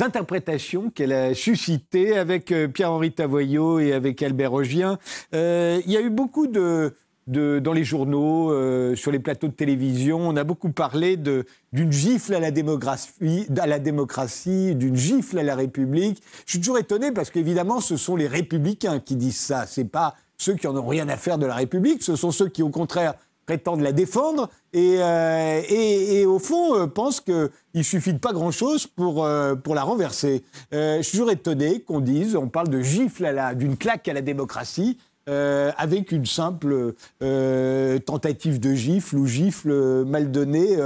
[0.01, 4.99] interprétations qu'elle a suscitées avec euh, Pierre-Henri Tavoyot et avec Albert Rogien.
[5.33, 6.91] Euh, il y a eu beaucoup de,
[7.27, 12.35] dans les journaux, euh, sur les plateaux de télévision, on a beaucoup parlé d'une gifle
[12.35, 16.21] à la démocratie, à la démocratie, d'une gifle à la République.
[16.45, 19.65] Je suis toujours étonné parce qu'évidemment, ce sont les républicains qui disent ça.
[19.65, 22.49] C'est pas ceux qui en ont rien à faire de la République, ce sont ceux
[22.49, 23.13] qui, au contraire,
[23.47, 28.33] prétendent la défendre et, euh, et, et au fond euh, pensent qu'il suffit de pas
[28.33, 30.43] grand-chose pour, euh, pour la renverser.
[30.73, 34.07] Euh, je suis toujours étonné qu'on dise, on parle de gifle à la, d'une claque
[34.07, 34.99] à la démocratie.
[35.29, 40.77] Euh, avec une simple euh, tentative de gifle ou gifle mal donnée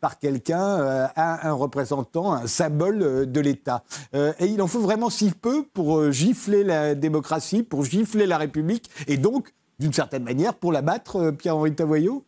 [0.00, 3.82] par quelqu'un à un représentant, un symbole de l'État.
[4.14, 8.88] et il en faut vraiment si peu pour gifler la démocratie, pour gifler la République,
[9.08, 12.24] et donc d'une certaine manière, pour l'abattre, euh, Pierre-Henri Tavoyot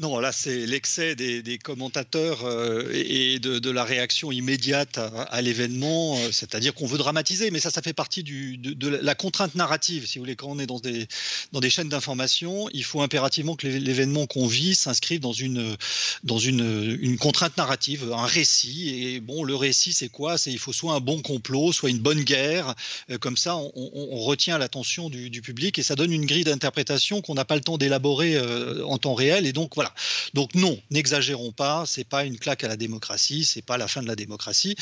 [0.00, 6.30] Non, là, c'est l'excès des, commentateurs euh, et de, la réaction immédiate à, l'événement, euh,
[6.30, 10.06] c'est-à-dire qu'on veut dramatiser, mais ça, ça fait partie de, la contrainte narrative.
[10.06, 11.08] Si vous voulez, quand on est dans des,
[11.50, 15.76] dans des chaînes d'information, il faut impérativement que l'événement qu'on vit s'inscrive dans, une,
[16.22, 18.90] dans une, une, contrainte narrative, un récit.
[19.02, 20.38] Et bon, le récit, c'est quoi?
[20.38, 22.76] C'est il faut soit un bon complot, soit une bonne guerre.
[23.10, 27.34] Euh, comme ça, on, retient l'attention du, public et ça donne une grille d'interprétation qu'on
[27.34, 28.38] n'a pas le temps d'élaborer
[28.82, 29.46] en temps réel.
[29.46, 29.87] Et donc, voilà
[30.34, 34.02] donc non, n'exagérons pas, c'est pas une claque à la démocratie, c'est pas la fin
[34.02, 34.76] de la démocratie.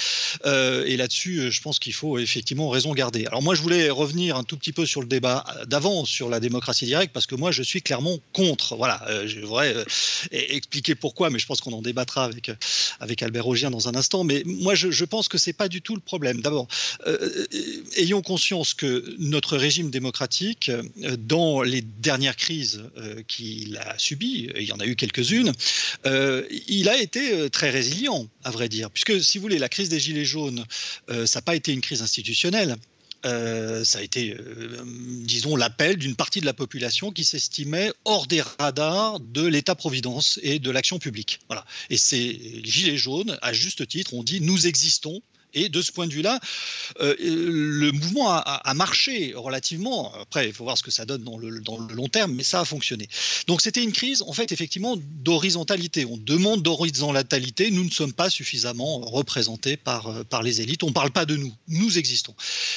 [0.44, 3.26] Euh, et là-dessus, euh, je pense qu'il faut effectivement raison garder.
[3.26, 6.40] Alors moi, je voulais revenir un tout petit peu sur le débat d'avant sur la
[6.40, 8.76] démocratie directe parce que moi, je suis clairement contre.
[8.76, 9.74] Voilà, euh, je voudrais
[10.30, 12.50] expliquer pourquoi, mais je pense qu'on en débattra avec
[13.00, 14.24] avec Albert Augier dans un instant.
[14.24, 16.40] Mais moi, je, pense que c'est pas du tout le problème.
[16.40, 16.66] D'abord,
[17.96, 20.70] ayons conscience que notre régime démocratique,
[21.18, 22.82] dans les dernières crises
[23.28, 25.52] qu'il a subies, il y en a eu quelques-unes,
[26.06, 29.68] euh, il a été euh, très résilient, à vrai dire, puisque si vous voulez, la
[29.68, 30.64] crise des Gilets jaunes,
[31.10, 32.76] euh, ça n'a pas été une crise institutionnelle.
[33.24, 34.36] ça a été,
[35.24, 40.60] disons, l'appel d'une partie de la population qui s'estimait hors des radars de l'État-providence et
[40.60, 41.40] de l'action publique.
[41.48, 41.64] Voilà.
[41.90, 45.22] Et ces gilets jaunes, à juste titre, ont dit nous existons,
[45.54, 46.40] et de ce point de vue-là,
[47.00, 50.12] euh, le mouvement a, marché relativement.
[50.14, 52.64] Après, il faut voir ce que ça donne dans le, long terme, mais ça a
[52.64, 53.08] fonctionné.
[53.46, 56.04] Donc c'était une crise, en fait, effectivement, d'horizontalité.
[56.04, 57.70] On demande d'horizontalité.
[57.70, 60.82] Nous ne sommes pas suffisamment représentés par, euh, par les élites.
[60.82, 61.54] On ne parle pas de nous.
[61.68, 62.34] Nous existons.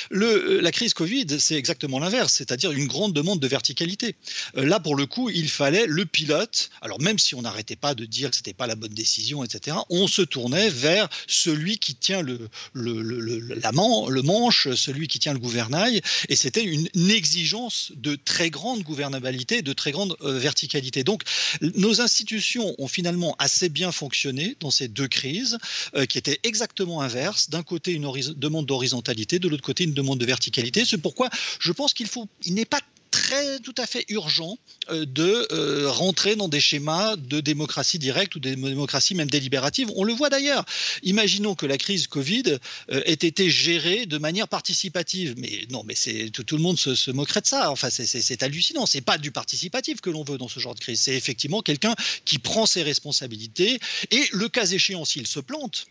[0.09, 4.15] Le, euh, la crise Covid, c'est exactement l'inverse, c'est-à-dire une grande demande de verticalité.
[4.53, 6.69] Là, pour le coup, il fallait le pilote.
[6.81, 9.43] Alors même si on n'arrêtait pas de dire que ce n'était pas la bonne décision,
[9.43, 15.33] etc., on se tournait vers celui qui tient le, le, le manche, celui qui tient
[15.33, 21.03] le gouvernail, et c'était une, exigence de très grande gouvernabilité, de très grande euh, verticalité.
[21.03, 21.23] Donc
[21.61, 25.57] nos institutions ont finalement assez bien fonctionné dans ces deux crises,
[25.95, 27.49] euh, qui étaient exactement inverses.
[27.49, 30.85] D'un côté, une demande d'horizontalité, de l'autre côté, une demande de verticalité.
[30.85, 32.79] C'est pourquoi je pense qu'il faut, il n'est pas
[33.11, 34.57] très tout à fait urgent
[34.89, 39.89] euh, de euh, rentrer dans des schémas de démocratie directe ou de démocratie même délibérative.
[39.95, 40.65] On le voit d'ailleurs.
[41.03, 42.57] Imaginons que la crise Covid
[42.91, 45.35] euh, ait été gérée de manière participative.
[45.37, 47.71] Mais non, mais c'est tout, le monde se, moquerait de ça.
[47.71, 48.85] Enfin, c'est hallucinant.
[48.85, 51.01] C'est pas du participatif que l'on veut dans ce genre de crise.
[51.01, 51.95] C'est effectivement quelqu'un
[52.25, 53.79] qui prend ses responsabilités
[54.11, 55.87] et le cas échéant, s'il se plante,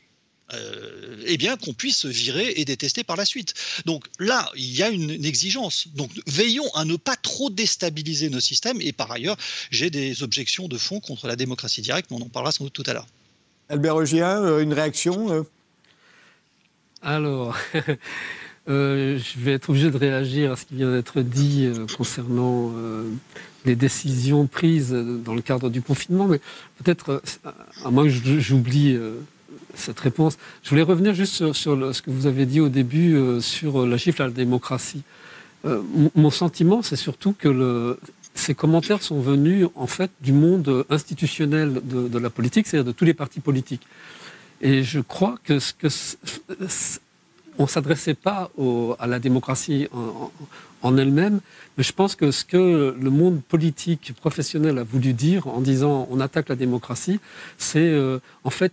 [0.55, 3.53] euh, eh bien qu'on puisse virer et détester par la suite.
[3.85, 5.89] Donc là, il y a une, exigence.
[5.95, 8.81] Donc veillons à ne pas trop déstabiliser nos systèmes.
[8.81, 9.37] Et par ailleurs,
[9.71, 12.73] j'ai des objections de fond contre la démocratie directe, mais on en parlera sans doute
[12.73, 13.07] tout à l'heure.
[13.69, 15.43] Albert Rogien, euh, une réaction euh?
[17.03, 17.55] Alors,
[18.67, 22.73] je vais être obligé de réagir à ce qui vient d'être dit concernant
[23.65, 26.41] les décisions prises dans le cadre du confinement, mais
[26.83, 27.23] peut-être,
[27.85, 28.99] à moins que j'oublie
[29.79, 30.38] cette réponse.
[30.62, 33.99] Je voulais revenir juste sur, ce que vous avez dit au début euh, sur la
[33.99, 35.03] chiffre à la démocratie.
[35.64, 35.83] Euh,
[36.14, 37.99] mon sentiment, c'est surtout que
[38.35, 43.05] ces commentaires sont venus en fait du monde institutionnel de, la politique, c'est-à-dire de tous
[43.05, 43.87] les partis politiques.
[44.61, 45.88] Et je crois que ce que
[47.59, 48.51] on s'adressait pas
[48.99, 49.88] à la démocratie
[50.83, 51.41] en, elle-même,
[51.77, 56.07] mais je pense que ce que le monde politique professionnel a voulu dire en disant
[56.11, 57.19] on attaque la démocratie,
[57.59, 58.73] c'est euh, en fait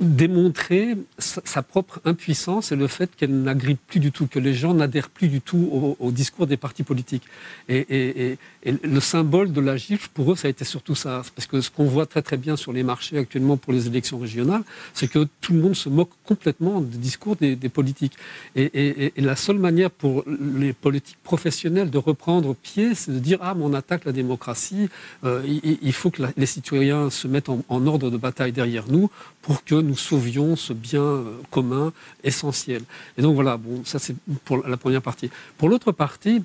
[0.00, 4.74] démontrer sa, propre impuissance et le fait qu'elle n'agrippe plus du tout, que les gens
[4.74, 7.24] n'adhèrent plus du tout au, discours des partis politiques.
[7.68, 11.22] Et, le symbole de la gifle, pour eux, ça a été surtout ça.
[11.34, 14.18] Parce que ce qu'on voit très très bien sur les marchés actuellement pour les élections
[14.18, 18.16] régionales, c'est que tout le monde se moque complètement du discours des, politiques.
[18.54, 23.54] Et, la seule manière pour les politiques professionnels de reprendre pied, c'est de dire, ah,
[23.54, 24.88] mais on attaque la démocratie,
[25.24, 29.10] euh, il, faut que les citoyens se mettent en, en ordre de bataille derrière nous
[29.42, 31.92] pour que nous sauvions ce bien euh, commun
[32.24, 32.82] essentiel.
[33.16, 35.30] Et donc voilà, bon, ça c'est pour la première partie.
[35.58, 36.42] Pour l'autre partie,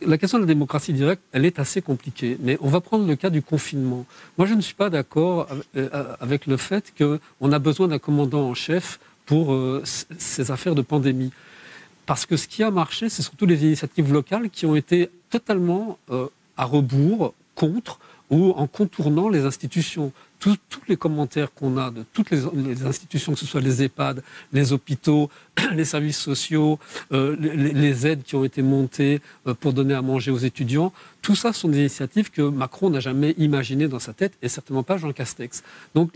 [0.00, 2.36] la question de la démocratie directe, elle est assez compliquée.
[2.40, 4.04] Mais on va prendre le cas du confinement.
[4.36, 8.48] Moi, je ne suis pas d'accord euh, avec le fait qu'on a besoin d'un commandant
[8.48, 9.82] en chef pour euh,
[10.18, 11.30] ces affaires de pandémie.
[12.06, 15.98] Parce que ce qui a marché, c'est surtout les initiatives locales qui ont été totalement
[16.56, 17.98] à rebours, contre
[18.30, 23.38] ou en contournant les institutions tous, les commentaires qu'on a de toutes les, institutions, que
[23.38, 25.30] ce soit les EHPAD, les hôpitaux,
[25.72, 26.80] les services sociaux,
[27.12, 31.36] euh, les, aides qui ont été montées euh, pour donner à manger aux étudiants, tout
[31.36, 34.96] ça sont des initiatives que Macron n'a jamais imaginées dans sa tête et certainement pas
[34.96, 35.62] Jean Castex.
[35.94, 36.10] Donc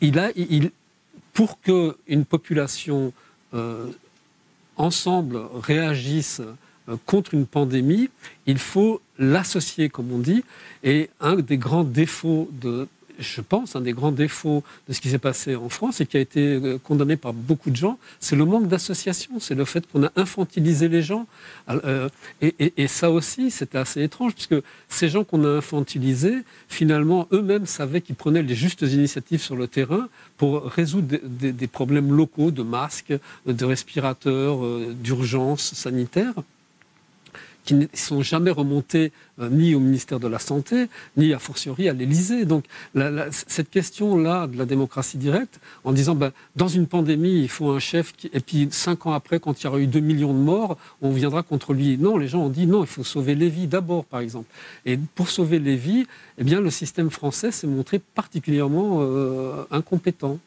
[0.00, 0.72] il, a, il,
[1.32, 3.12] pour qu'une population
[3.54, 3.86] euh,
[4.76, 6.42] ensemble réagisse
[7.06, 8.08] contre une pandémie,
[8.46, 10.44] il faut l'associer, comme on dit.
[10.84, 15.10] Et un des grands défauts de je pense, un des grands défauts de ce qui
[15.10, 18.36] s'est passé en France et qui a été euh, condamné par beaucoup de gens, c'est
[18.36, 21.26] le manque d'association, c'est le fait qu'on a infantilisé les gens.
[21.68, 22.08] Euh,
[22.40, 24.54] et, ça aussi, c'était assez étrange, puisque
[24.88, 29.66] ces gens qu'on a infantilisés, finalement, eux-mêmes savaient qu'ils prenaient les justes initiatives sur le
[29.66, 33.12] terrain pour résoudre des, problèmes locaux de masques,
[33.46, 36.34] de respirateurs, euh, d'urgence sanitaire
[37.68, 40.88] qui ne sont jamais remontés euh, ni au ministère de la Santé,
[41.18, 42.46] ni a fortiori à l'Élysée.
[42.46, 42.64] Donc
[43.30, 47.78] cette question-là de la démocratie directe, en disant ben, dans une pandémie, il faut un
[47.78, 50.78] chef, et puis cinq ans après, quand il y aura eu 2 millions de morts,
[51.02, 51.98] on viendra contre lui.
[51.98, 54.46] Non, les gens ont dit non, il faut sauver les vies d'abord, par exemple.
[54.86, 56.06] Et pour sauver les vies,
[56.38, 60.38] eh bien, le système français s'est montré particulièrement euh, incompétent.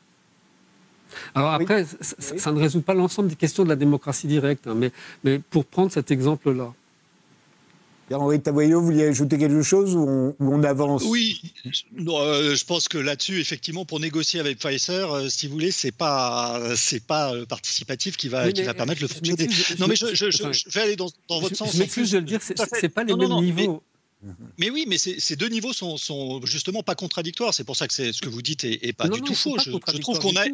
[1.36, 4.92] Alors après, ça, ne résout pas l'ensemble des questions de la démocratie directe, hein, mais,
[5.24, 6.74] mais pour prendre cet exemple-là.
[8.14, 11.04] Henri Tavoyot, vous vouliez ajouter quelque chose ou on, avance?
[11.06, 11.42] Oui,
[12.08, 15.92] euh, je pense que là-dessus, effectivement, pour négocier avec Pfizer, euh, si vous voulez, c'est
[15.92, 19.48] pas c'est pas le participatif qui va qui va permettre le fonctionner.
[19.80, 21.74] Non, mais je, je, vais aller dans, votre sens.
[21.74, 23.82] Je m'excuse de le dire, c'est pas les mêmes niveaux.
[23.84, 23.91] Mais
[24.60, 27.54] oui, mais ces deux niveaux sont, sont, justement pas contradictoires.
[27.54, 29.58] C'est pour ça que ce que vous dites est, pas du tout faux.
[29.60, 30.46] Je, trouve qu'on a,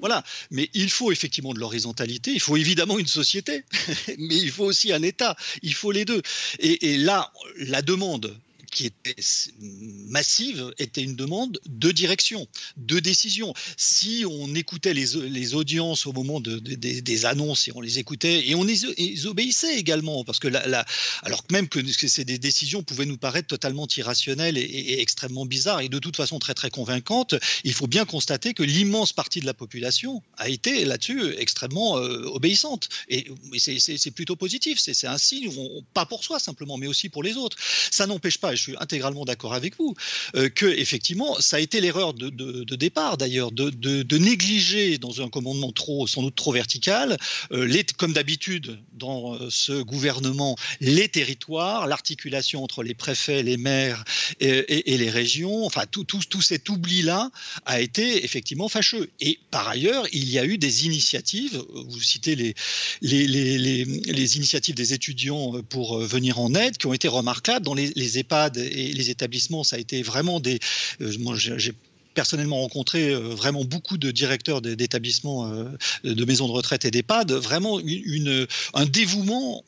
[0.00, 0.24] voilà.
[0.50, 2.32] Mais il faut effectivement de l'horizontalité.
[2.32, 3.64] Il faut évidemment une société,
[4.18, 5.36] mais il faut aussi un État.
[5.62, 6.22] Il faut les deux.
[6.60, 8.38] et là, la demande
[8.70, 9.16] qui était
[9.60, 12.46] massive était une demande de direction,
[12.76, 13.54] de décision.
[13.76, 18.48] Si on écoutait les, les audiences au moment de, des annonces et on les écoutait
[18.48, 20.84] et on les, obéissait également, parce que la,
[21.22, 25.80] alors que même que, ces des décisions pouvaient nous paraître totalement irrationnelles et, extrêmement bizarres
[25.80, 29.46] et de toute façon très très convaincantes, il faut bien constater que l'immense partie de
[29.46, 32.88] la population a été là-dessus extrêmement euh, obéissante.
[33.08, 33.26] Et,
[33.58, 35.50] c'est plutôt positif, c'est un signe,
[35.94, 37.56] pas pour soi simplement, mais aussi pour les autres.
[37.90, 39.94] Ça n'empêche pas, je suis intégralement d'accord avec vous,
[40.36, 45.72] euh, que effectivement, ça a été l'erreur de, départ d'ailleurs, de, négliger dans un commandement
[45.72, 47.16] trop, sans doute trop vertical,
[47.52, 53.56] euh, les, comme d'habitude dans euh, ce gouvernement, les territoires, l'articulation entre les préfets, les
[53.56, 54.04] maires
[54.40, 57.30] et, les régions, enfin tout, tout, tout cet oubli-là
[57.64, 59.08] a été effectivement fâcheux.
[59.20, 62.54] Et par ailleurs, il y a eu des initiatives, vous citez les,
[63.02, 67.74] les, les, les initiatives des étudiants pour venir en aide, qui ont été remarquables dans
[67.74, 68.18] les, les
[68.56, 70.58] Et les établissements, ça a été vraiment des.
[71.00, 71.72] Euh, moi, j'ai
[72.14, 75.66] personnellement rencontré euh, vraiment beaucoup de directeurs d'établissements euh,
[76.02, 78.44] de maisons de retraite et d'EHPAD, vraiment une,
[78.74, 79.64] un dévouement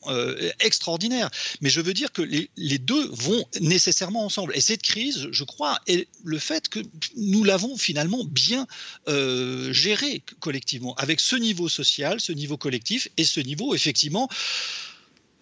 [0.59, 1.29] extraordinaire.
[1.61, 4.51] Mais je veux dire que les, les, deux vont nécessairement ensemble.
[4.53, 6.79] Et cette crise, je crois, est le fait que
[7.15, 8.67] nous l'avons finalement bien
[9.07, 14.27] euh, gérée collectivement, avec ce niveau social, ce niveau collectif et ce niveau effectivement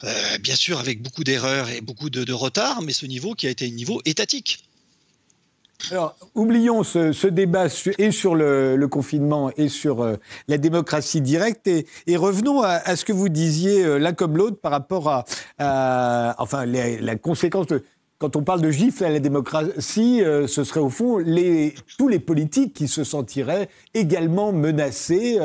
[0.03, 3.49] euh, bien sûr avec beaucoup d'erreurs et beaucoup de, retard, mais ce niveau qui a
[3.49, 4.63] été un niveau étatique.
[5.91, 11.85] Alors, oublions ce, débat et sur le, confinement et sur euh, la démocratie directe et,
[12.15, 15.09] revenons à, ce que vous disiez euh, l'un comme l'autre par rapport
[15.57, 17.83] à, enfin, la conséquence de,
[18.19, 21.23] quand on parle de gifle à la démocratie, ce serait au fond
[21.97, 25.39] tous les politiques qui se sentiraient également menacés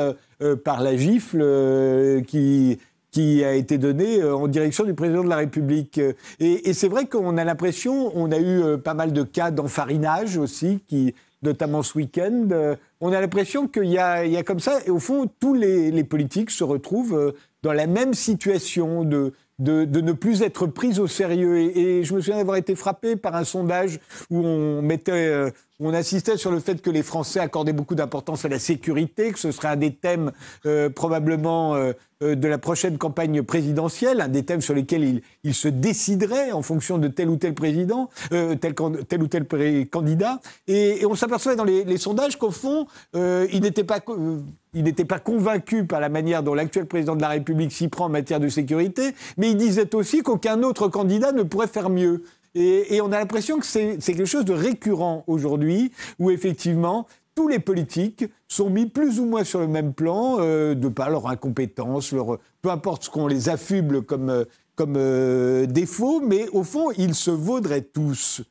[0.65, 2.77] par la gifle qui
[3.15, 6.01] qui a été donné euh, en direction du président de la République.
[6.41, 10.35] Et, c'est vrai qu'on a l'impression, on a eu euh, pas mal de cas d'enfarinage
[10.35, 12.49] aussi, qui, notamment ce week-end.
[12.51, 16.51] Euh, on a l'impression qu'il y, a, comme ça, et au fond, tous les, politiques
[16.51, 21.57] se retrouvent dans la même situation de, de, ne plus être pris au sérieux.
[21.57, 26.37] Et, je me souviens d'avoir été frappé par un sondage où on mettait on insistait
[26.37, 29.67] sur le fait que les Français accordaient beaucoup d'importance à la sécurité, que ce serait
[29.67, 30.31] un des thèmes
[30.65, 31.91] euh, probablement euh,
[32.23, 36.61] euh, de la prochaine campagne présidentielle, un des thèmes sur lesquels ils se décideraient en
[36.61, 38.73] fonction de tel ou tel président, tel,
[39.09, 39.45] tel, ou tel
[39.89, 40.39] candidat.
[40.67, 46.07] Et, on s'apercevait dans les, sondages qu'au fond, ils n'étaient pas, pas convaincus par la
[46.07, 49.57] manière dont l'actuel président de la République s'y prend en matière de sécurité, mais ils
[49.57, 52.23] disaient aussi qu'aucun autre candidat ne pourrait faire mieux.
[52.55, 57.59] Et, on a l'impression que c'est quelque chose de récurrent aujourd'hui, où effectivement, tous les
[57.59, 62.13] politiques sont mis plus ou moins sur le même plan, euh, de par leur incompétence,
[62.13, 64.45] leur, peu importe ce qu'on les affuble comme, euh,
[64.79, 68.41] euh, défaut, mais au fond, ils se vaudraient tous.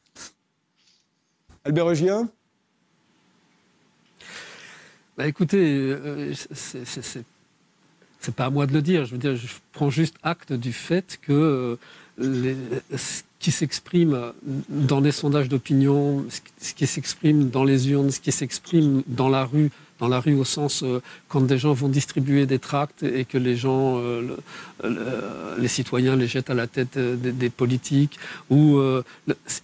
[1.65, 2.29] Albert Regien
[5.17, 5.97] bah écoutez,
[8.25, 9.05] c'est pas à moi de le dire.
[9.05, 11.79] Je veux dire, je prends juste acte du fait que
[12.19, 12.57] les,
[13.39, 14.33] qui s'exprime
[14.69, 16.25] dans les sondages d'opinion,
[16.59, 19.71] ce qui s'exprime dans les urnes, ce qui s'exprime dans la rue
[20.01, 23.39] dans la rue au sens euh, quand des gens vont distribuer des tracts et que
[23.39, 24.01] les gens,
[25.59, 28.19] les citoyens les jettent à la tête des, politiques,
[28.51, 29.03] il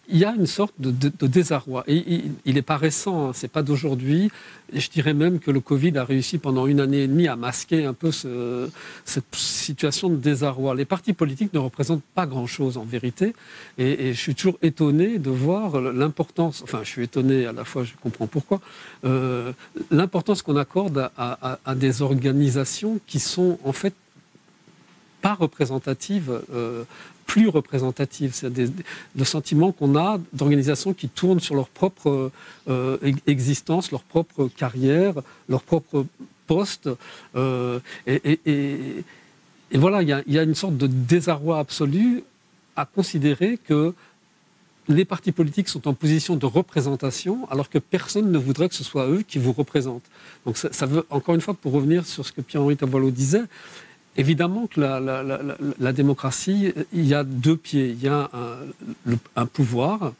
[0.08, 0.92] y a une sorte de,
[1.26, 1.84] désarroi.
[1.86, 4.30] Et il n'est pas récent, hein, c'est pas d'aujourd'hui.
[4.72, 7.84] Je dirais même que le Covid a réussi pendant une année et demie à masquer
[7.84, 10.74] un peu cette situation de désarroi.
[10.74, 13.34] Les partis politiques ne représentent pas grand-chose en vérité.
[13.78, 17.84] Et, je suis toujours étonné de voir l'importance, enfin je suis étonné à la fois,
[17.84, 18.60] je comprends pourquoi,
[19.04, 19.52] euh,
[19.90, 23.94] l'importance qu'on accorde à, des organisations qui sont en fait
[25.22, 26.40] pas représentatives.
[26.54, 26.84] Euh,
[27.26, 28.32] plus représentatives.
[28.34, 32.32] C'est le sentiment qu'on a d'organisations qui tournent sur leur propre
[32.68, 35.14] euh, existence, leur propre carrière,
[35.48, 36.06] leur propre
[36.48, 36.90] poste.
[38.08, 39.04] et,
[39.74, 42.24] voilà, il y, a une sorte de désarroi absolu
[42.74, 43.94] à considérer que
[44.88, 48.84] les partis politiques sont en position de représentation alors que personne ne voudrait que ce
[48.84, 50.08] soit eux qui vous représentent.
[50.46, 53.42] Donc ça, veut, encore une fois, pour revenir sur ce que Pierre-Henri Tavoileau disait,
[54.16, 57.90] évidemment que la, démocratie, il y a deux pieds.
[57.90, 58.30] Il y a
[59.36, 60.12] un, pouvoir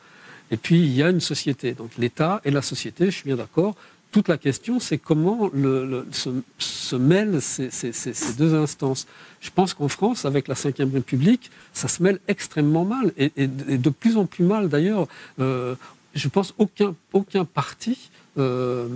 [0.50, 1.72] et puis il y a une société.
[1.72, 3.74] Donc l'État et la société, je suis bien d'accord,
[4.11, 9.06] toute la question, c'est comment se, mêlent ces, deux instances.
[9.40, 13.90] Je pense qu'en France, avec la Ve République, ça se mêle extrêmement mal, et, de
[13.90, 15.06] plus en plus mal d'ailleurs.
[15.38, 15.74] Euh,
[16.14, 18.88] je pense aucun aucun parti euh,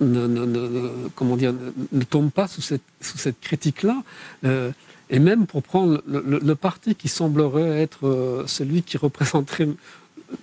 [0.00, 1.54] ne, comment dire,
[1.92, 4.02] ne, tombe pas sous cette, sous cette critique-là.
[4.44, 4.70] Euh,
[5.08, 9.68] et même pour prendre le, parti qui semblerait être celui qui représenterait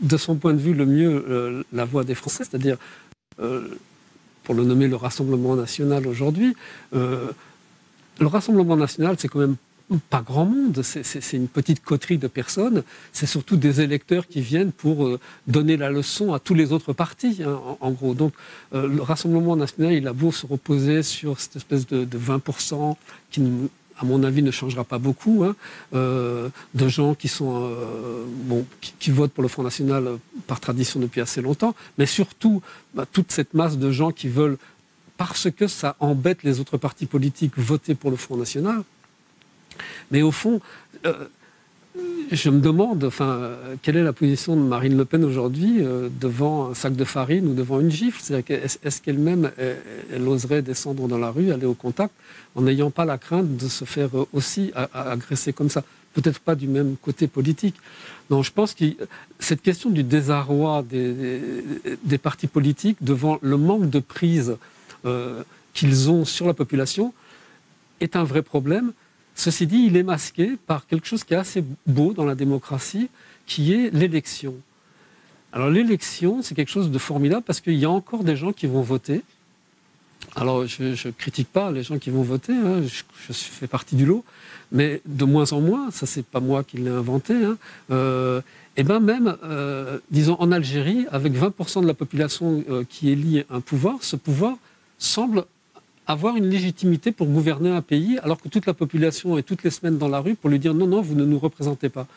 [0.02, 3.09] de son point de vue le mieux la voix des Français, c'est-à-dire euh,
[4.50, 6.56] pour le nommer le Rassemblement national aujourd'hui,
[6.96, 7.28] euh,
[8.20, 9.58] le Rassemblement national, c'est quand même
[10.10, 12.82] pas grand monde, c'est une petite coterie de personnes,
[13.14, 16.94] c'est surtout des électeurs qui viennent pour euh, donner la leçon à tous les autres
[16.94, 18.16] partis, hein, en, gros.
[18.16, 18.34] Donc
[18.74, 22.96] le Rassemblement national, il a beau se reposer sur cette espèce de, de 20%
[23.30, 23.70] qui nous
[24.00, 25.56] à mon avis, ne changera pas beaucoup, hein,
[25.94, 28.66] euh, de gens qui sont euh, bon,
[29.00, 32.62] qui, votent pour le Front National euh, par tradition depuis assez longtemps, mais surtout
[32.94, 34.58] bah, toute cette masse de gens qui veulent,
[35.18, 38.84] parce que ça embête les autres partis politiques, voter pour le Front National.
[40.12, 40.62] Mais au fond,
[42.32, 46.70] je me demande, enfin, quelle est la position de Marine Le Pen aujourd'hui euh, devant
[46.70, 48.22] un sac de farine ou devant une gifle?
[48.34, 52.14] Est-ce qu'elle-même, elle, oserait descendre dans la rue, aller au contact,
[52.56, 55.84] en n'ayant pas la crainte de se faire aussi agresser comme ça?
[56.14, 57.76] Peut-être pas du même côté politique.
[58.30, 58.86] Non, je pense que
[59.40, 64.58] cette question du désarroi des, partis politiques devant le manque de prise
[65.06, 65.44] euh,
[65.74, 67.14] qu'ils ont sur la population
[68.02, 68.94] est un vrai problème
[69.40, 73.08] Ceci dit, il est masqué par quelque chose qui est assez beau dans la démocratie,
[73.46, 74.54] qui est l'élection.
[75.54, 78.68] Alors l'élection, c'est quelque chose de formidable parce qu'il y a encore des gens qui
[78.68, 79.22] vont voter.
[80.36, 84.06] Alors je ne critique pas les gens qui vont voter, hein, je, fais partie du
[84.06, 84.26] lot,
[84.74, 87.58] mais de moins en moins, ça c'est pas moi qui l'ai inventé, hein,
[87.92, 88.42] euh,
[88.76, 93.46] et bien même, euh, disons en Algérie, avec 20% de la population euh, qui élit
[93.50, 94.58] un pouvoir, ce pouvoir
[94.98, 95.46] semble
[96.10, 99.70] avoir une légitimité pour gouverner un pays alors que toute la population est toutes les
[99.70, 102.08] semaines dans la rue pour lui dire non, non, vous ne nous représentez pas.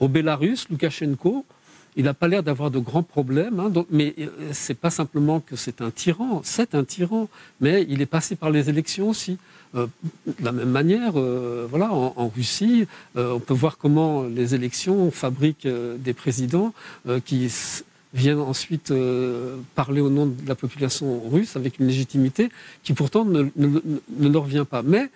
[0.00, 1.44] Au Bélarus, Loukachenko,
[1.96, 5.56] il n'a pas l'air d'avoir de grands problèmes, hein, donc, mais euh, pas simplement que
[5.56, 7.28] c'est un tyran, c'est un tyran,
[7.60, 9.36] mais il est passé par les élections aussi.
[9.74, 9.86] Euh,
[10.26, 15.68] de la même manière, euh, voilà, en, Russie, on peut voir comment les élections fabriquent
[15.68, 16.72] des présidents
[17.26, 17.50] qui
[18.14, 22.48] viennent ensuite euh, parler au nom de la population russe avec une légitimité
[22.82, 23.50] qui pourtant ne,
[24.20, 24.82] leur vient pas.
[24.82, 25.10] Mais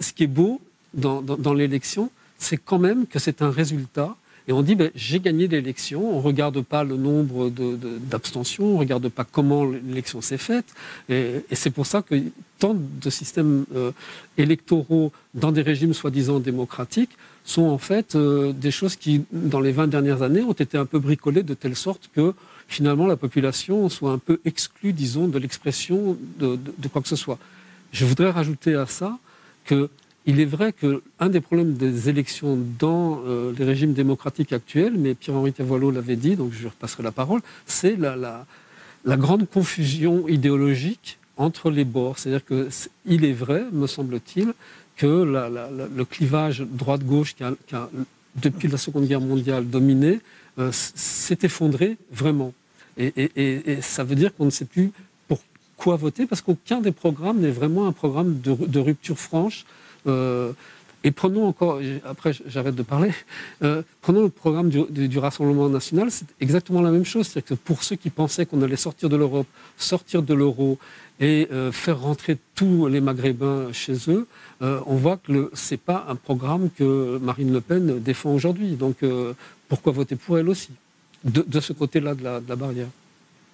[0.00, 0.60] ce qui est beau
[0.94, 4.16] dans, l'élection, c'est quand même que c'est un résultat.
[4.46, 6.10] Et on dit, ben, j'ai gagné l'élection.
[6.10, 10.64] On ne regarde pas le nombre d'abstentions, on ne regarde pas comment l'élection s'est faite.
[11.10, 12.14] Et, c'est pour ça que
[12.58, 13.92] tant de systèmes euh,
[14.38, 17.10] électoraux dans des régimes soi-disant démocratiques
[17.48, 20.84] sont en fait euh, des choses qui, dans les 20 dernières années, ont été un
[20.84, 22.34] peu bricolées de telle sorte que
[22.68, 26.58] finalement la population soit un peu exclue, disons, de l'expression de,
[26.92, 27.38] quoi que ce soit.
[27.90, 29.18] Je voudrais rajouter à ça
[29.64, 29.88] que
[30.26, 35.14] il est vrai qu'un des problèmes des élections dans euh, les régimes démocratiques actuels, mais
[35.14, 38.44] Pierre-Henri Tavoileau l'avait dit, donc je repasserai la parole, c'est la, la,
[39.06, 42.18] la, grande confusion idéologique entre les bords.
[42.18, 44.52] C'est-à-dire qu'il est vrai, me semble-t-il,
[44.98, 47.88] que le clivage droite-gauche qui, a,
[48.34, 50.20] depuis la Seconde Guerre mondiale dominé
[50.58, 52.52] euh, s'est effondré vraiment.
[52.98, 54.90] Et, ça veut dire qu'on ne sait plus
[55.28, 55.38] pour
[55.76, 59.64] quoi voter parce qu'aucun des programmes n'est vraiment un programme de, rupture franche.
[60.08, 60.52] Euh,
[61.04, 63.12] Et prenons encore, après j'arrête de parler,
[63.62, 67.28] euh, prenons le programme du, Rassemblement national, c'est exactement la même chose.
[67.28, 69.46] C'est-à-dire que pour ceux qui pensaient qu'on allait sortir de l'Europe,
[69.76, 70.78] sortir de l'euro
[71.20, 74.26] et euh, faire rentrer tous les Maghrébins chez eux,
[74.62, 78.72] euh, on voit que ce n'est pas un programme que Marine Le Pen défend aujourd'hui.
[78.72, 78.96] Donc
[79.68, 80.70] pourquoi voter pour elle aussi,
[81.24, 82.88] de, ce côté-là de la, barrière?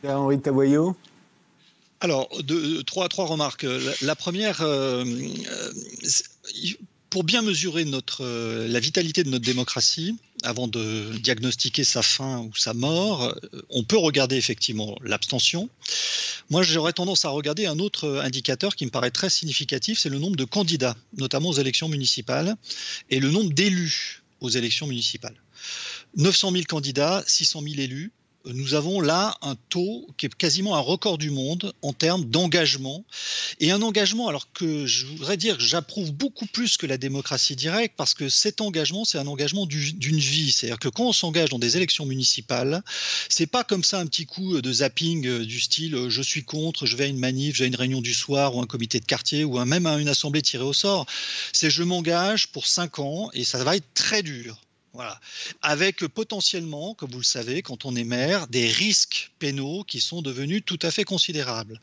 [0.06, 0.96] Henri Tavoyot
[2.00, 2.28] alors,
[2.84, 3.64] trois, trois remarques.
[4.02, 4.62] La, première,
[7.14, 7.84] pour bien mesurer
[8.18, 13.62] euh, la vitalité de notre démocratie, avant de diagnostiquer sa fin ou sa mort, euh,
[13.70, 15.70] on peut regarder effectivement l'abstention.
[16.50, 20.18] Moi, j'aurais tendance à regarder un autre indicateur qui me paraît très significatif, c'est le
[20.18, 22.56] nombre de candidats, notamment aux élections municipales,
[23.10, 25.36] et le nombre d'élus aux élections municipales.
[26.16, 28.10] 900 000 candidats, 600 000 élus,
[28.46, 33.04] nous avons là un taux qui est quasiment un record du monde en termes d'engagement.
[33.60, 37.56] Et un engagement, alors que je voudrais dire que j'approuve beaucoup plus que la démocratie
[37.56, 40.52] directe, parce que cet engagement, c'est un engagement d'une vie.
[40.52, 42.82] C'est-à-dire que quand on s'engage dans des élections municipales,
[43.28, 46.44] c'est pas comme ça un petit coup de zapping euh, du style euh, je suis
[46.44, 49.04] contre, je vais à une manif, à une réunion du soir ou un comité de
[49.04, 51.06] quartier ou même à une assemblée tirée au sort.
[51.52, 54.58] C'est je m'engage pour cinq ans et ça va être très dur.
[54.94, 55.20] Voilà.
[55.60, 60.22] Avec potentiellement, comme vous le savez, quand on est maire, des risques pénaux qui sont
[60.22, 61.80] devenus tout à fait considérables.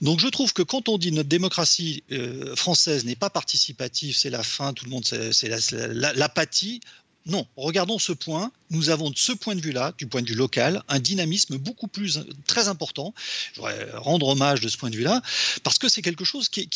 [0.00, 4.30] Donc je trouve que quand on dit notre démocratie euh, française n'est pas participative, c'est
[4.30, 5.48] la fin, tout le monde, c'est
[5.92, 6.80] l'apathie,
[7.26, 8.52] non, regardons ce point.
[8.68, 11.86] Nous avons de ce point de vue-là, du point de vue local, un dynamisme beaucoup
[11.86, 13.14] plus très important.
[13.52, 15.22] Je voudrais rendre hommage de ce point de vue-là,
[15.62, 16.68] parce que c'est quelque chose qui,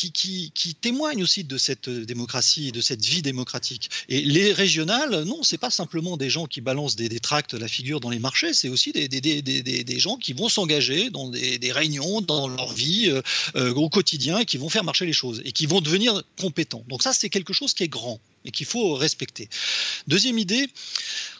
[0.81, 3.89] témoigne aussi de cette démocratie, de cette vie démocratique.
[4.07, 7.67] Et les régionales, non, c'est pas simplement des gens qui balancent des, des tracts, la
[7.67, 12.47] figure dans les marchés, c'est aussi des, gens qui vont s'engager dans des, réunions, dans
[12.47, 13.21] leur vie euh,
[13.55, 16.83] euh, au quotidien, qui vont faire marcher les choses, et qui vont devenir compétents.
[16.87, 19.49] Donc ça, c'est quelque chose qui est grand et qu'il faut respecter.
[20.07, 20.67] Deuxième idée,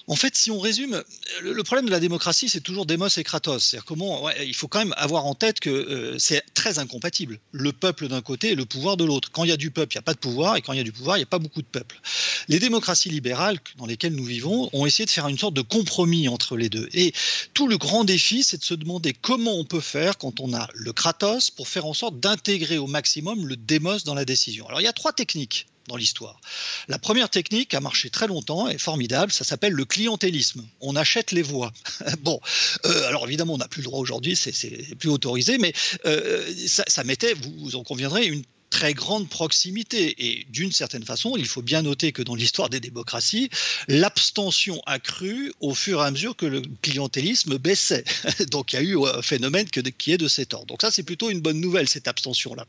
[0.10, 1.04] en fait, si on résume,
[1.42, 3.64] le, problème de la démocratie, c'est toujours démos et kratos.
[3.64, 7.40] C'est-à-dire comment, il faut quand même avoir en tête que euh, c'est très incompatible.
[7.52, 9.30] Le peuple d'un côté et le pouvoir de l'autre.
[9.32, 10.78] Quand il y a du peuple, il n'y a pas de pouvoir, et quand il
[10.78, 12.02] y a du pouvoir, il n'y a pas beaucoup de peuple.
[12.48, 16.28] Les démocraties libérales dans lesquelles nous vivons ont essayé de faire une sorte de compromis
[16.28, 16.90] entre les deux.
[16.94, 17.14] Et
[17.54, 20.68] tout le grand défi, c'est de se demander comment on peut faire quand on a
[20.74, 24.68] le kratos pour faire en sorte d'intégrer au maximum le démos dans la décision.
[24.68, 26.40] Alors il y a trois techniques dans l'histoire.
[26.88, 30.66] La première technique a marché très longtemps et formidable, ça s'appelle le clientélisme.
[30.80, 31.74] On achète les voix.
[32.22, 32.40] bon,
[32.86, 35.74] euh, alors évidemment, on n'a plus le droit aujourd'hui, c'est plus autorisé, mais
[36.06, 40.16] euh, ça, ça mettait, vous, vous en conviendrez, une très grande proximité.
[40.18, 43.50] Et d'une certaine façon, il faut bien noter que dans l'histoire des démocraties,
[43.88, 48.04] l'abstention a cru au fur et à mesure que le clientélisme baissait.
[48.52, 50.68] Donc il y a eu un phénomène qui est de cet ordre.
[50.68, 52.66] Donc ça, c'est plutôt une bonne nouvelle, cette abstention-là.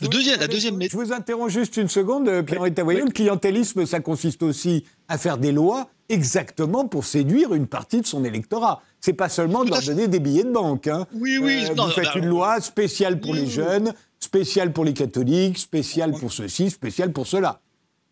[0.00, 4.00] Le deuxième, la deuxième Je vous interromps juste une seconde, euh, Pierre-Henri Le clientélisme, ça
[4.00, 8.82] consiste aussi à faire des lois exactement pour séduire une partie de son électorat.
[9.00, 10.86] C'est pas seulement de leur donner des billets de banque.
[10.86, 11.06] Hein.
[11.12, 11.64] Oui, oui.
[11.68, 16.32] Euh, vous faites une loi spéciale pour les jeunes, spécial pour les catholiques, spécial pour
[16.32, 17.60] ceci, spécial pour cela.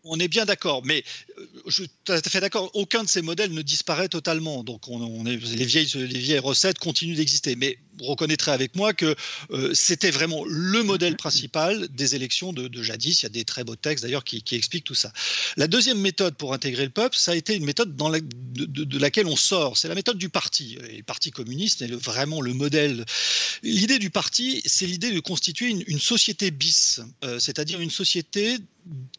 [0.03, 1.03] On est bien d'accord, mais
[1.37, 4.63] euh, je tout à fait d'accord, aucun de ces modèles ne disparaît totalement.
[4.63, 7.57] Donc on, les, vieilles, les recettes continuent d'exister.
[7.57, 9.15] Mais vous reconnaîtrez avec moi que
[9.51, 13.21] euh, c'était vraiment le modèle principal des élections de, jadis.
[13.21, 15.11] Il y a des très beaux textes d'ailleurs qui, expliquent tout ça.
[15.57, 19.35] La deuxième méthode pour intégrer le peuple, ça a été une méthode de, laquelle on
[19.35, 19.77] sort.
[19.77, 20.77] C'est la méthode du parti.
[20.95, 23.03] le parti communiste est vraiment le modèle.
[23.63, 28.57] L'idée du parti, c'est l'idée de constituer une, société bis, euh, c'est-à-dire une société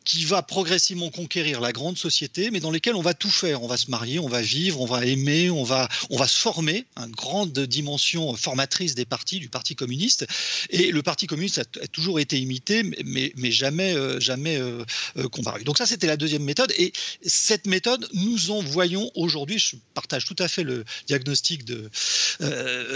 [0.05, 3.65] qui va progressivement conquérir la grande société, mais dans lesquelles on va tout faire.
[3.65, 6.39] On va se marier, on va vivre, on va aimer, on va, on va se
[6.39, 6.87] former.
[6.97, 10.27] Une grande dimension formatrice des partis, du Parti communiste.
[10.71, 14.85] Et le Parti communiste a, toujours été imité, mais, mais jamais, euh, jamais euh,
[15.17, 15.65] euh, comparé.
[15.65, 16.73] Donc ça, c'était la deuxième méthode.
[16.79, 21.91] Et cette méthode, nous en voyons aujourd'hui, je partage tout à fait le diagnostic de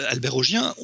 [0.09, 0.75] Albert Augien,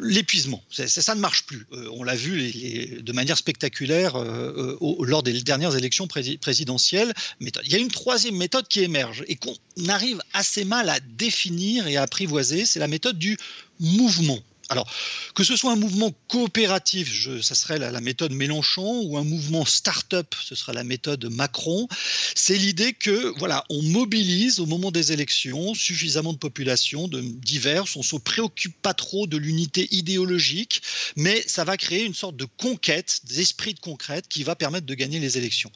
[0.00, 0.62] l'épuisement.
[0.70, 1.66] Ça, ne marche plus.
[1.90, 7.12] on l'a vu de manière spectaculaire lors des dernières élections présidentielles.
[7.40, 9.54] Il y a une troisième méthode qui émerge et qu'on
[9.88, 13.36] arrive assez mal à définir et à apprivoiser, c'est la méthode du
[13.80, 14.38] mouvement.
[14.70, 14.90] Alors,
[15.34, 20.34] que ce soit un mouvement coopératif, ça serait la, méthode Mélenchon, ou un mouvement start-up,
[20.42, 21.88] ce sera la méthode Macron,
[22.34, 27.96] c'est l'idée que, voilà, on mobilise au moment des élections suffisamment de populations de diverses,
[27.96, 30.82] on ne se préoccupe pas trop de l'unité idéologique,
[31.16, 34.94] mais ça va créer une sorte de conquête, d'esprit de concrète qui va permettre de
[34.94, 35.70] gagner les élections.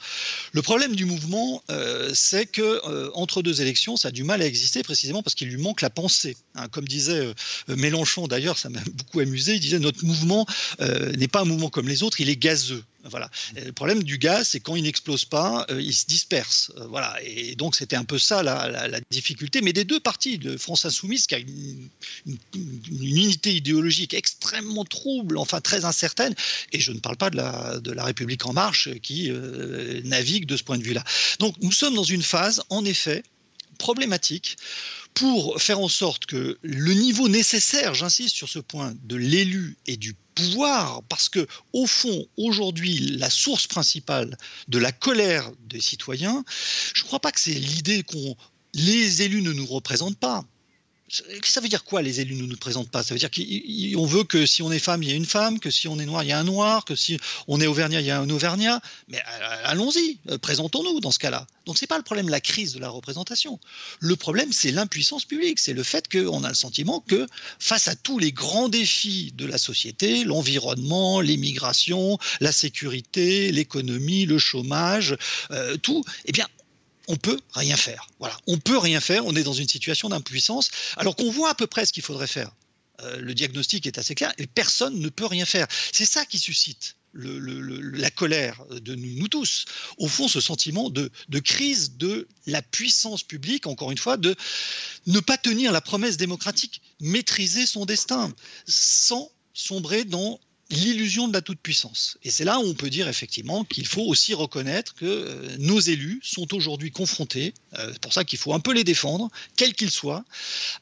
[0.53, 4.43] Le problème du mouvement, euh, c'est que euh, entre deux élections, ça a du mal
[4.43, 6.37] à exister précisément parce qu'il lui manque la pensée.
[6.55, 6.69] Hein.
[6.69, 7.35] comme disait euh,
[7.77, 9.55] Mélenchon, d'ailleurs, ça m'a beaucoup amusé.
[9.55, 10.47] Il disait notre mouvement
[10.81, 12.85] euh, n'est pas un mouvement comme les autres, il est gazeux.
[13.05, 13.31] Voilà.
[13.55, 16.73] le problème du gaz, c'est quand il n'explose pas, euh, il se disperse.
[16.77, 17.17] Euh, voilà.
[17.25, 19.63] Et donc c'était un peu ça la, difficulté.
[19.63, 21.89] Mais des deux parties, de France Insoumise, qui a une,
[22.91, 26.35] unité idéologique extrêmement trouble, enfin très incertaine,
[26.73, 27.37] et je ne parle pas de
[27.93, 29.31] la, République en marche qui
[30.05, 31.05] navigue de ce point de vue-là.
[31.39, 33.23] Donc nous sommes dans une phase, en effet,
[33.79, 34.57] problématique
[35.19, 39.97] pour faire en sorte que le niveau nécessaire, j'insiste sur ce point, de l'élu et
[39.97, 44.37] du pouvoir, parce que au fond, aujourd'hui, la source principale
[44.69, 46.45] de la colère des citoyens,
[46.95, 48.37] je ne crois pas que c'est l'idée qu'on
[48.75, 50.45] les élus ne nous représentent pas.
[51.09, 53.03] Ça veut dire quoi les élus ne nous présentent pas?
[53.03, 55.59] Ça veut dire qu'on veut que si on est femme, il y a une femme,
[55.59, 58.01] que si on est noir, il y a un noir, que si on est auvergnat,
[58.01, 58.81] il y a un auvergnat.
[59.09, 61.47] Mais euh, allons-y, euh, présentons-nous dans ce cas-là.
[61.65, 63.59] Donc ce n'est pas le problème la crise de la représentation.
[64.01, 65.59] Le problème, c'est l'impuissance publique.
[65.59, 67.27] C'est le fait qu'on a le sentiment que
[67.59, 74.39] face à tous les grands défis de la société, l'environnement, l'immigration, la sécurité, l'économie, le
[74.39, 75.17] chômage,
[75.51, 76.47] euh, tout, eh bien,
[77.09, 78.07] on peut rien faire.
[78.47, 79.27] On peut rien faire.
[79.27, 82.27] On est dans une situation d'impuissance, alors qu'on voit à peu près ce qu'il faudrait
[82.27, 82.53] faire.
[83.01, 85.67] Euh, le diagnostic est assez clair et personne ne peut rien faire.
[85.93, 89.65] C'est ça qui suscite la colère de nous, tous.
[89.97, 94.37] Au fond, ce sentiment de, crise de la puissance publique, encore une fois, de
[95.07, 98.33] ne pas tenir la promesse démocratique, maîtriser son destin,
[98.67, 100.39] sans sombrer dans
[100.71, 102.19] l'illusion de la toute-puissance.
[102.23, 105.81] Et c'est là où on peut dire effectivement qu'il faut aussi reconnaître que euh, nos
[105.81, 109.75] élus sont aujourd'hui confrontés, euh, c'est pour ça qu'il faut un peu les défendre, quels
[109.75, 110.25] qu'ils soient,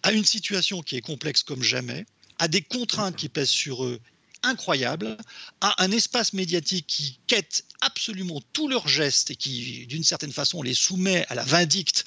[0.02, 2.04] à une situation qui est complexe comme jamais,
[2.38, 4.00] à des contraintes qui pèsent sur eux
[4.42, 5.16] incroyables,
[5.60, 10.62] à un espace médiatique qui quête absolument tous leurs gestes et qui, d'une certaine façon,
[10.62, 12.04] les soumet à la vindicte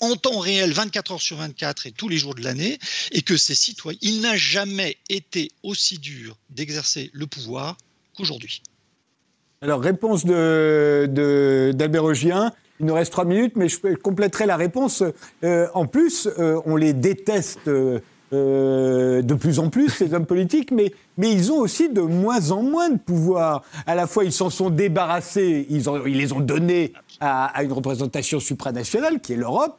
[0.00, 2.78] en temps réel 24 heures sur 24 et tous les jours de l'année,
[3.12, 7.76] et que ces citoyens, il n'a jamais été aussi dur d'exercer le pouvoir
[8.16, 8.62] qu'aujourd'hui.
[9.60, 12.14] Alors, réponse d'Albert de,
[12.80, 15.02] Il nous reste trois minutes, mais je compléterai la réponse.
[15.42, 17.68] Euh, en plus, euh, on les déteste
[18.32, 22.62] euh, de plus en plus, ces hommes politiques, mais, ils ont aussi de moins en
[22.62, 23.64] moins de pouvoir.
[23.86, 29.20] À la fois, ils s'en sont débarrassés, ils, les ont donnés à une représentation supranationale,
[29.20, 29.76] qui est l'Europe,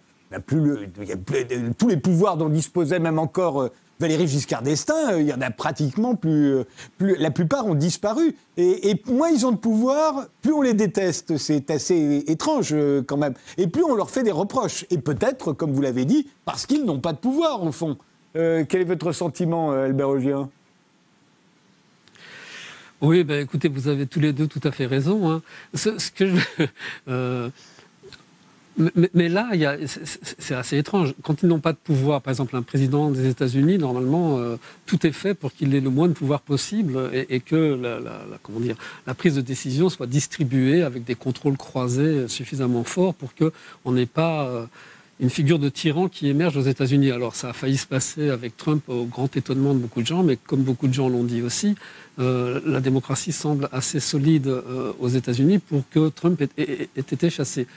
[1.77, 3.69] tous les pouvoirs dont disposait même encore euh,
[3.99, 6.63] Valéry Giscard d'Estaing, euh, il y en a pratiquement plus, euh,
[6.99, 8.35] la plupart ont disparu.
[8.57, 11.37] Et, moins ils ont de pouvoir, plus on les déteste.
[11.37, 12.75] C'est assez étrange
[13.07, 13.33] quand même.
[13.57, 14.85] Et plus on leur fait des reproches.
[14.89, 17.97] Et peut-être, comme vous l'avez dit, parce qu'ils n'ont pas de pouvoir au fond.
[18.33, 20.49] quel est votre sentiment, Albert Ogien
[23.01, 25.31] oui, ben, écoutez, vous avez tous les deux tout à fait raison.
[25.31, 25.41] Hein.
[25.73, 26.41] Ce, que je,
[29.13, 29.49] mais, là,
[29.85, 31.13] c'est assez étrange.
[31.23, 34.55] Quand ils n'ont pas de pouvoir, par exemple, un président des États-Unis, normalement, euh,
[34.85, 37.99] tout est fait pour qu'il ait le moins de pouvoir possible et, que la,
[38.41, 43.31] comment dire, la prise de décision soit distribuée avec des contrôles croisés suffisamment forts pour
[43.35, 44.65] qu'on n'ait pas euh,
[45.19, 47.11] une figure de tyran qui émerge aux États-Unis.
[47.11, 50.23] Alors, ça a failli se passer avec Trump au grand étonnement de beaucoup de gens,
[50.23, 51.75] mais comme beaucoup de gens l'ont dit aussi,
[52.19, 54.49] euh, la démocratie semble assez solide
[54.99, 57.67] aux États-Unis pour que Trump ait, ait été chassé.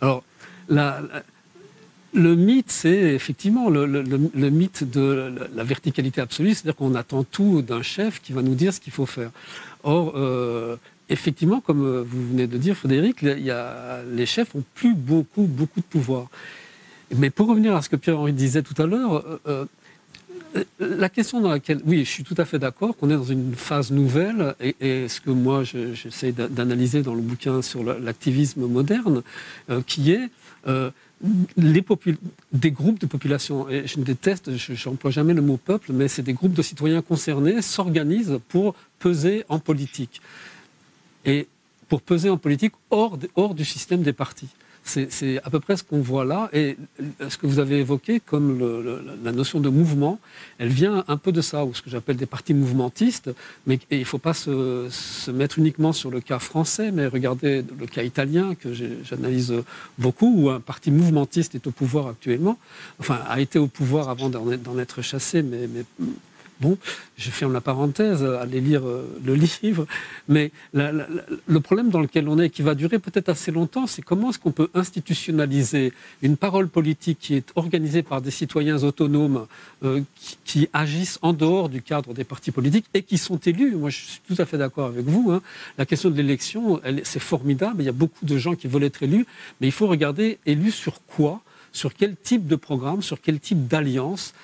[0.00, 0.24] Alors,
[0.68, 7.82] le mythe, c'est effectivement le, mythe de la verticalité absolue, c'est-à-dire qu'on attend tout d'un
[7.82, 9.30] chef qui va nous dire ce qu'il faut faire.
[9.82, 10.76] Or, euh,
[11.08, 16.28] effectivement, comme vous venez de dire, Frédéric, les chefs ont plus beaucoup, beaucoup de pouvoir.
[17.16, 19.64] Mais pour revenir à ce que Pierre-Henri disait tout à l'heure, euh, euh,
[20.80, 23.54] la question dans laquelle, oui, je suis tout à fait d'accord qu'on est dans une
[23.54, 29.22] phase nouvelle, et, ce que moi j'essaie d'analyser dans le bouquin sur l'activisme moderne,
[29.86, 30.30] qui est
[30.66, 30.90] euh,
[31.56, 31.84] les
[32.52, 34.74] des groupes de population, et je déteste, je
[35.10, 39.58] jamais le mot peuple, mais c'est des groupes de citoyens concernés, s'organisent pour peser en
[39.58, 40.20] politique.
[41.24, 41.48] Et
[41.88, 43.18] pour peser en politique hors
[43.54, 44.48] du système des partis.
[44.88, 46.48] C'est à peu près ce qu'on voit là.
[46.52, 46.76] Et
[47.28, 48.58] ce que vous avez évoqué comme
[49.22, 50.18] la notion de mouvement,
[50.58, 53.30] elle vient un peu de ça, ou ce que j'appelle des partis mouvementistes.
[53.66, 57.86] Mais il ne faut pas se, mettre uniquement sur le cas français, mais regarder le
[57.86, 59.52] cas italien, que j'analyse
[59.98, 62.58] beaucoup, où un parti mouvementiste est au pouvoir actuellement,
[62.98, 65.68] enfin a été au pouvoir avant d'en être chassé, mais
[66.60, 66.76] Bon,
[67.16, 69.86] je ferme la parenthèse, allez lire euh, le livre,
[70.26, 74.30] mais le problème dans lequel on est, qui va durer peut-être assez longtemps, c'est comment
[74.30, 75.92] est-ce qu'on peut institutionnaliser
[76.22, 79.46] une parole politique qui est organisée par des citoyens autonomes
[79.84, 80.00] euh,
[80.44, 83.76] qui, agissent en dehors du cadre des partis politiques et qui sont élus.
[83.76, 85.30] Moi, je suis tout à fait d'accord avec vous.
[85.30, 85.40] Hein.
[85.78, 87.82] La question de l'élection, c'est formidable.
[87.82, 89.26] Il y a beaucoup de gens qui veulent être élus,
[89.60, 91.40] mais il faut regarder élus sur quoi,
[91.72, 94.34] sur quel type de programme, sur quel type d'alliance?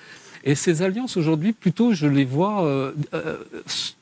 [0.45, 3.39] Et ces alliances, aujourd'hui, plutôt, je les vois euh, euh,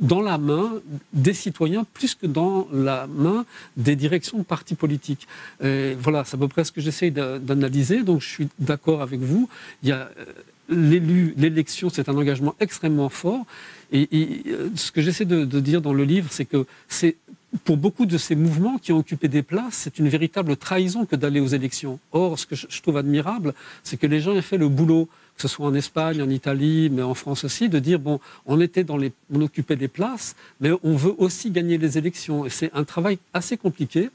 [0.01, 0.73] dans la main
[1.13, 5.29] des citoyens plus que dans la main des directions de partis politiques.
[5.63, 8.03] Et voilà, c'est à peu près ce que j'essaie d'analyser.
[8.03, 9.49] Donc, je suis d'accord avec vous.
[9.85, 10.11] Il y a
[10.69, 13.47] l'élu, l'élection, c'est un engagement extrêmement fort.
[13.93, 14.43] Et,
[14.75, 17.17] ce que j'essaie de, de, dire dans le livre, c'est que c'est
[17.65, 21.17] pour beaucoup de ces mouvements qui ont occupé des places, c'est une véritable trahison que
[21.17, 22.01] d'aller aux élections.
[22.11, 25.09] Or, ce que je trouve admirable, c'est que les gens aient fait le boulot,
[25.43, 28.61] que ce soit en Espagne, en Italie, mais en France aussi, de dire bon, on
[28.61, 32.47] était on occupait des places, mais on veut aussi gagner les élections.
[32.47, 34.11] Et c'est un travail assez compliqué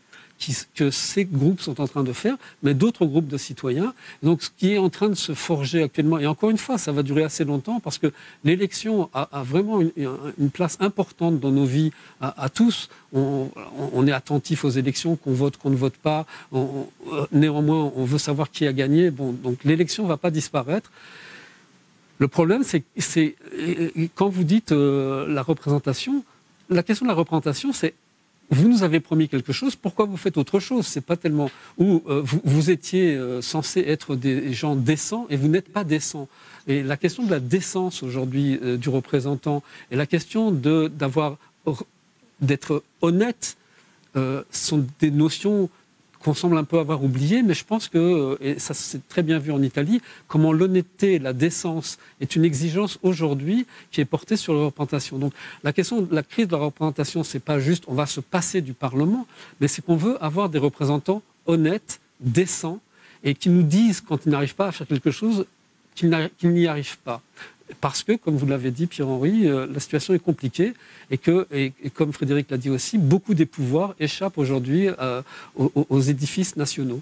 [0.75, 3.93] que ces groupes sont en train de faire, mais d'autres groupes de citoyens.
[4.23, 6.91] Donc, ce qui est en train de se forger actuellement, et encore une fois, ça
[6.91, 8.11] va durer assez longtemps parce que
[8.43, 12.89] l'élection a, vraiment une, place importante dans nos vies à, tous.
[13.13, 16.25] On, est attentif aux élections, qu'on vote, qu'on ne vote pas.
[17.31, 19.11] néanmoins, on veut savoir qui a gagné.
[19.11, 20.91] Bon, donc l'élection ne va pas disparaître.
[22.19, 23.35] Le problème, c'est
[24.15, 26.23] quand vous dites euh, la représentation,
[26.69, 27.93] la question de la représentation, c'est
[28.49, 30.87] vous nous avez promis quelque chose, pourquoi vous faites autre chose?
[30.87, 31.49] C'est pas tellement.
[31.77, 36.29] Ou euh, vous, étiez euh, censé être des gens décents et vous n'êtes pas décents.
[36.67, 41.37] Et la question de la décence aujourd'hui euh, du représentant et la question d'avoir
[42.39, 43.57] d'être honnête
[44.51, 45.69] sont des notions
[46.19, 49.39] qu'on semble un peu avoir oublié, mais je pense que, et ça s'est très bien
[49.39, 54.53] vu en Italie, comment l'honnêteté, la décence est une exigence aujourd'hui qui est portée sur
[54.53, 55.17] la représentation.
[55.17, 58.19] Donc la question de la crise de la représentation, c'est pas juste on va se
[58.19, 59.27] passer du Parlement,
[59.59, 62.79] mais c'est qu'on veut avoir des représentants honnêtes, décents,
[63.23, 65.45] et qui nous disent quand ils n'arrivent pas à faire quelque chose
[65.95, 67.21] qu'ils n'y arrivent pas
[67.81, 70.73] parce que, comme vous l'avez dit, Pierre-Henri, euh, la situation est compliquée
[71.11, 75.21] et que, et, comme Frédéric l'a dit aussi, beaucoup des pouvoirs échappent aujourd'hui euh,
[75.55, 77.01] aux, édifices nationaux.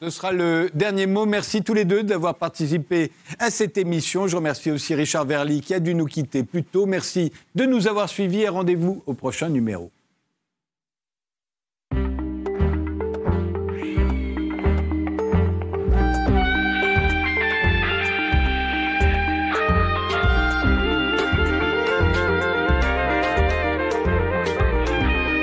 [0.00, 1.26] Ce sera le dernier mot.
[1.26, 4.26] Merci tous les deux d'avoir participé à cette émission.
[4.26, 6.86] Je remercie aussi Richard Verly qui a dû nous quitter plus tôt.
[6.86, 9.90] Merci de nous avoir suivis et rendez-vous au prochain numéro.